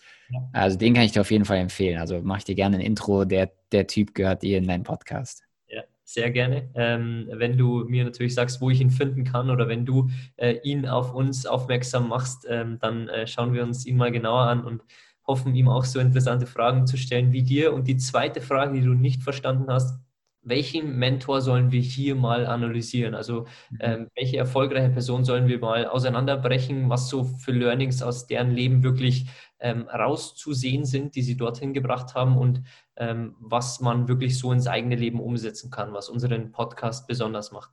[0.52, 2.00] Also den kann ich dir auf jeden Fall empfehlen.
[2.00, 3.26] Also mache ich dir gerne ein Intro.
[3.26, 5.44] Der, der Typ gehört dir in deinen Podcast.
[5.68, 6.70] Ja, sehr gerne.
[6.76, 10.56] Ähm, wenn du mir natürlich sagst, wo ich ihn finden kann oder wenn du äh,
[10.64, 14.64] ihn auf uns aufmerksam machst, ähm, dann äh, schauen wir uns ihn mal genauer an
[14.64, 14.82] und
[15.26, 17.74] hoffen, ihm auch so interessante Fragen zu stellen wie dir.
[17.74, 20.00] Und die zweite Frage, die du nicht verstanden hast,
[20.44, 23.16] welchen Mentor sollen wir hier mal analysieren?
[23.16, 23.78] Also mhm.
[23.80, 28.84] ähm, welche erfolgreiche Person sollen wir mal auseinanderbrechen, was so für Learnings aus deren Leben
[28.84, 29.28] wirklich
[29.60, 32.64] ähm, rauszusehen sind, die sie dorthin gebracht haben und
[32.98, 37.72] ähm, was man wirklich so ins eigene Leben umsetzen kann, was unseren Podcast besonders macht.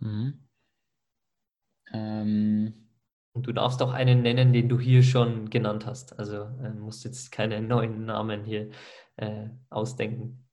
[0.00, 0.44] Mhm.
[3.32, 6.18] Und du darfst auch einen nennen, den du hier schon genannt hast.
[6.18, 8.70] Also äh, musst jetzt keine neuen Namen hier
[9.16, 10.44] äh, ausdenken.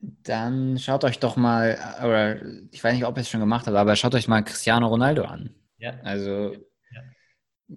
[0.00, 2.40] Dann schaut euch doch mal, oder
[2.70, 5.24] ich weiß nicht, ob ihr es schon gemacht habt, aber schaut euch mal Cristiano Ronaldo
[5.24, 5.54] an.
[5.78, 5.98] Ja.
[6.02, 6.54] Also
[6.92, 7.76] ja.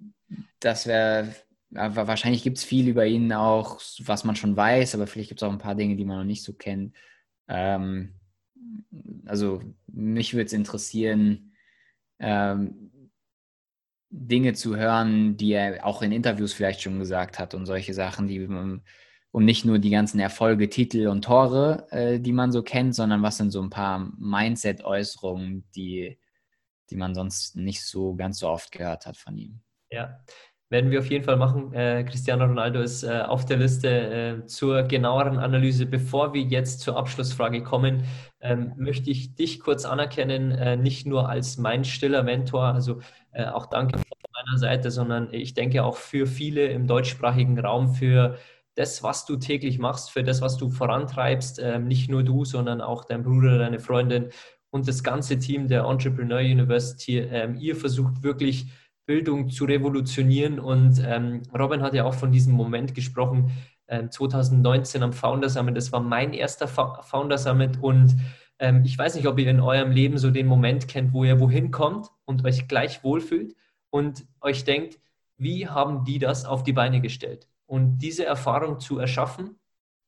[0.59, 1.33] das wäre,
[1.71, 5.47] wahrscheinlich gibt es viel über ihn auch, was man schon weiß, aber vielleicht gibt es
[5.47, 6.95] auch ein paar Dinge, die man noch nicht so kennt.
[7.47, 8.19] Ähm,
[9.25, 11.53] also mich würde es interessieren,
[12.19, 12.90] ähm,
[14.11, 18.27] Dinge zu hören, die er auch in Interviews vielleicht schon gesagt hat und solche Sachen,
[18.27, 18.45] die
[19.31, 23.23] und nicht nur die ganzen Erfolge, Titel und Tore, äh, die man so kennt, sondern
[23.23, 26.19] was sind so ein paar Mindset-Äußerungen, die,
[26.89, 29.61] die man sonst nicht so ganz so oft gehört hat von ihm.
[29.89, 30.19] Ja,
[30.71, 31.73] werden wir auf jeden Fall machen.
[31.73, 35.85] Äh, Cristiano Ronaldo ist äh, auf der Liste äh, zur genaueren Analyse.
[35.85, 38.05] Bevor wir jetzt zur Abschlussfrage kommen,
[38.39, 43.01] ähm, möchte ich dich kurz anerkennen, äh, nicht nur als mein stiller Mentor, also
[43.33, 47.93] äh, auch danke von meiner Seite, sondern ich denke auch für viele im deutschsprachigen Raum,
[47.93, 48.37] für
[48.75, 52.79] das, was du täglich machst, für das, was du vorantreibst, ähm, nicht nur du, sondern
[52.79, 54.29] auch dein Bruder, deine Freundin
[54.69, 57.17] und das ganze Team der Entrepreneur University.
[57.19, 58.67] Ähm, ihr versucht wirklich,
[59.11, 60.57] Bildung zu revolutionieren.
[60.57, 63.51] Und ähm, Robin hat ja auch von diesem Moment gesprochen,
[63.87, 65.75] äh, 2019 am Founder Summit.
[65.75, 68.15] Das war mein erster Founder Summit und
[68.57, 71.41] ähm, ich weiß nicht, ob ihr in eurem Leben so den Moment kennt, wo ihr
[71.41, 73.53] wohin kommt und euch gleich wohlfühlt
[73.89, 74.97] und euch denkt,
[75.35, 77.49] wie haben die das auf die Beine gestellt?
[77.65, 79.59] Und diese Erfahrung zu erschaffen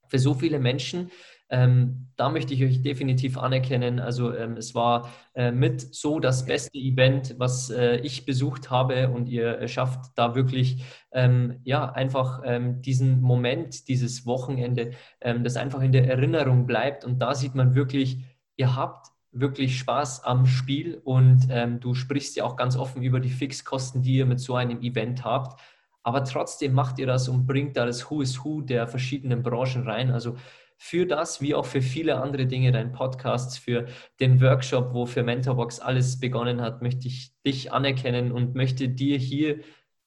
[0.07, 1.11] für so viele Menschen,
[1.53, 3.99] ähm, da möchte ich euch definitiv anerkennen.
[3.99, 9.09] Also ähm, es war äh, mit so das beste Event, was äh, ich besucht habe
[9.09, 14.91] und ihr schafft da wirklich ähm, ja einfach ähm, diesen Moment, dieses Wochenende,
[15.21, 18.23] ähm, das einfach in der Erinnerung bleibt und da sieht man wirklich,
[18.55, 23.19] ihr habt wirklich Spaß am Spiel und ähm, du sprichst ja auch ganz offen über
[23.19, 25.59] die Fixkosten, die ihr mit so einem Event habt.
[26.03, 29.83] Aber trotzdem macht ihr das und bringt da das Who is Who der verschiedenen Branchen
[29.83, 30.11] rein.
[30.11, 30.35] Also
[30.83, 33.87] für das, wie auch für viele andere Dinge, dein Podcast, für
[34.19, 39.17] den Workshop, wo für Mentorbox alles begonnen hat, möchte ich dich anerkennen und möchte dir
[39.17, 39.61] hier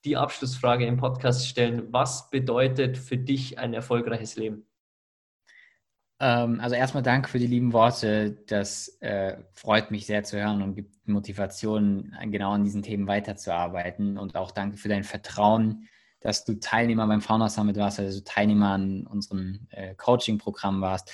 [0.05, 1.95] die Abschlussfrage im Podcast stellen.
[1.95, 4.66] Was bedeutet für dich ein erfolgreiches Leben?
[6.20, 8.33] Ähm, also erstmal danke für die lieben Worte.
[8.47, 14.18] Das äh, freut mich sehr zu hören und gibt Motivation, genau an diesen Themen weiterzuarbeiten.
[14.18, 15.89] Und auch danke für dein Vertrauen,
[16.21, 21.12] dass du Teilnehmer beim Founder Summit warst, also Teilnehmer an unserem äh, Coaching-Programm warst.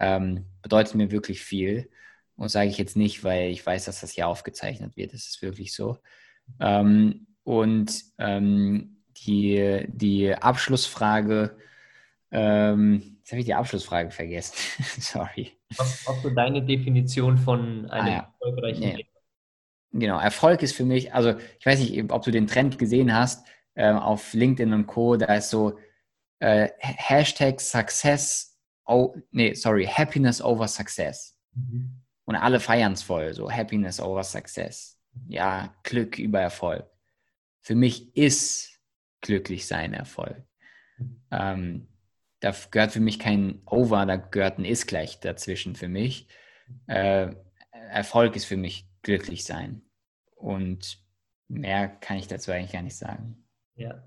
[0.00, 1.90] Ähm, bedeutet mir wirklich viel.
[2.36, 5.12] Und sage ich jetzt nicht, weil ich weiß, dass das hier aufgezeichnet wird.
[5.12, 5.98] Das ist wirklich so.
[6.60, 11.56] Ähm, und ähm, die, die Abschlussfrage,
[12.30, 14.54] ähm, Jetzt habe ich die Abschlussfrage vergessen.
[15.00, 15.52] Sorry.
[15.76, 18.34] Was ist so deine Definition von einem ah, ja.
[18.40, 19.06] erfolgreichen nee.
[19.92, 23.46] Genau, Erfolg ist für mich, also ich weiß nicht, ob du den Trend gesehen hast,
[23.78, 25.78] äh, auf LinkedIn und Co., da ist so
[26.40, 31.38] äh, Hashtag Success, oh, nee, sorry, Happiness over Success.
[31.54, 32.02] Mhm.
[32.24, 35.00] Und alle feiern es voll, so Happiness over Success.
[35.28, 36.90] Ja, Glück über Erfolg.
[37.60, 38.80] Für mich ist
[39.20, 40.44] glücklich sein Erfolg.
[40.98, 41.22] Mhm.
[41.30, 41.88] Ähm,
[42.40, 46.26] da gehört für mich kein Over, da gehört ein Ist gleich dazwischen für mich.
[46.88, 47.32] Äh,
[47.70, 49.82] Erfolg ist für mich glücklich sein.
[50.34, 50.98] Und
[51.46, 53.47] mehr kann ich dazu eigentlich gar nicht sagen.
[53.78, 54.02] Ja.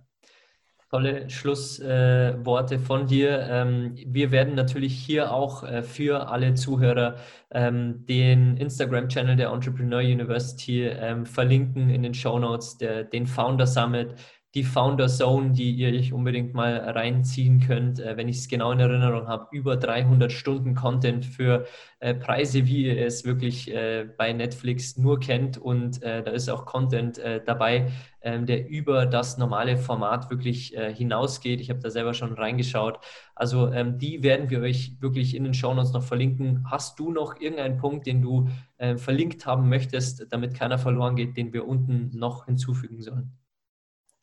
[0.90, 3.48] Tolle Schlussworte äh, von dir.
[3.50, 7.16] Ähm, wir werden natürlich hier auch äh, für alle Zuhörer
[7.50, 14.16] ähm, den Instagram-Channel der Entrepreneur University ähm, verlinken in den Show Notes, den Founder Summit
[14.54, 18.00] die Founder Zone, die ihr euch unbedingt mal reinziehen könnt.
[18.00, 21.66] Äh, wenn ich es genau in Erinnerung habe, über 300 Stunden Content für
[22.00, 25.58] äh, Preise, wie ihr es wirklich äh, bei Netflix nur kennt.
[25.58, 27.92] Und da ist auch Content dabei,
[28.22, 31.62] ähm, der über das normale Format wirklich hinausgeht.
[31.62, 33.00] Ich habe da selber schon reingeschaut.
[33.36, 36.66] Also ähm, die werden wir euch wirklich in den Shownotes noch verlinken.
[36.70, 38.50] Hast du noch irgendeinen Punkt, den du
[38.98, 43.41] verlinkt haben möchtest, damit keiner verloren geht, den wir unten noch hinzufügen sollen?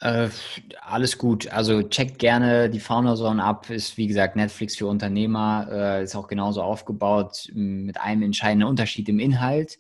[0.01, 0.29] Äh,
[0.81, 1.49] alles gut.
[1.53, 3.69] Also checkt gerne die Founder Zone ab.
[3.71, 5.69] Ist wie gesagt Netflix für Unternehmer.
[5.71, 9.79] Äh, ist auch genauso aufgebaut mit einem entscheidenden Unterschied im Inhalt.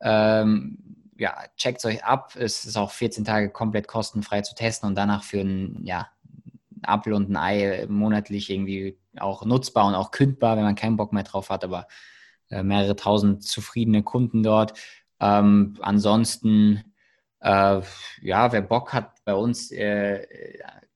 [0.00, 0.78] Ähm,
[1.18, 2.36] ja, checkt euch ab.
[2.36, 6.08] Es ist auch 14 Tage komplett kostenfrei zu testen und danach für ein ja,
[6.82, 11.12] Apfel und ein Ei monatlich irgendwie auch nutzbar und auch kündbar, wenn man keinen Bock
[11.12, 11.64] mehr drauf hat.
[11.64, 11.88] Aber
[12.50, 14.78] äh, mehrere tausend zufriedene Kunden dort.
[15.18, 16.84] Ähm, ansonsten
[17.46, 17.80] äh,
[18.22, 20.26] ja, wer Bock hat, bei uns äh,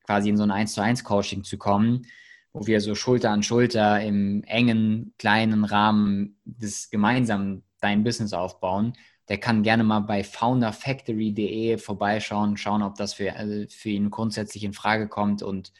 [0.04, 2.06] quasi in so ein 1 zu 1 Coaching zu kommen,
[2.52, 8.94] wo wir so Schulter an Schulter im engen, kleinen Rahmen des gemeinsamen dein Business aufbauen,
[9.28, 14.64] der kann gerne mal bei founderfactory.de vorbeischauen, schauen, ob das für, also für ihn grundsätzlich
[14.64, 15.72] in Frage kommt und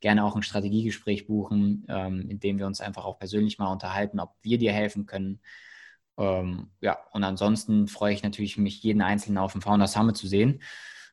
[0.00, 4.20] gerne auch ein Strategiegespräch buchen, ähm, in dem wir uns einfach auch persönlich mal unterhalten,
[4.20, 5.40] ob wir dir helfen können
[6.18, 10.26] ähm, ja, und ansonsten freue ich natürlich, mich jeden Einzelnen auf dem Founder Summit zu
[10.26, 10.60] sehen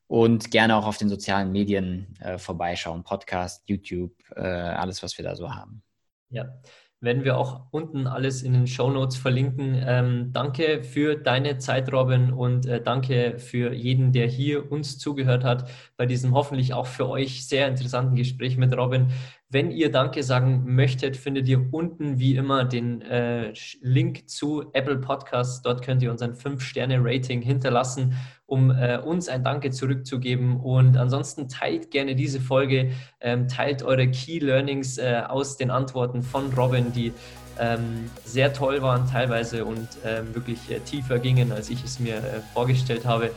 [0.07, 5.23] und gerne auch auf den sozialen Medien äh, vorbeischauen, Podcast, YouTube, äh, alles, was wir
[5.23, 5.83] da so haben.
[6.29, 6.59] Ja,
[7.01, 9.81] werden wir auch unten alles in den Show Notes verlinken.
[9.85, 15.43] Ähm, danke für deine Zeit, Robin, und äh, danke für jeden, der hier uns zugehört
[15.43, 19.11] hat bei diesem hoffentlich auch für euch sehr interessanten Gespräch mit Robin.
[19.55, 24.97] Wenn ihr Danke sagen möchtet, findet ihr unten wie immer den äh, Link zu Apple
[24.97, 25.61] Podcasts.
[25.61, 30.59] Dort könnt ihr unseren 5-Sterne-Rating hinterlassen, um äh, uns ein Danke zurückzugeben.
[30.59, 32.91] Und ansonsten teilt gerne diese Folge,
[33.21, 37.13] ähm, teilt eure Key Learnings äh, aus den Antworten von Robin, die
[37.57, 42.17] ähm, sehr toll waren teilweise und ähm, wirklich äh, tiefer gingen, als ich es mir
[42.17, 43.31] äh, vorgestellt habe.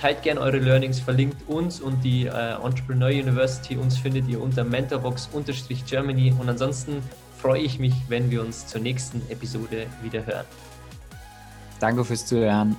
[0.00, 3.76] Teilt gerne eure Learnings, verlinkt uns und die äh, Entrepreneur University.
[3.76, 6.34] Uns findet ihr unter mentorbox-germany.
[6.38, 7.02] Und ansonsten
[7.36, 10.46] freue ich mich, wenn wir uns zur nächsten Episode wieder hören.
[11.80, 12.76] Danke fürs Zuhören.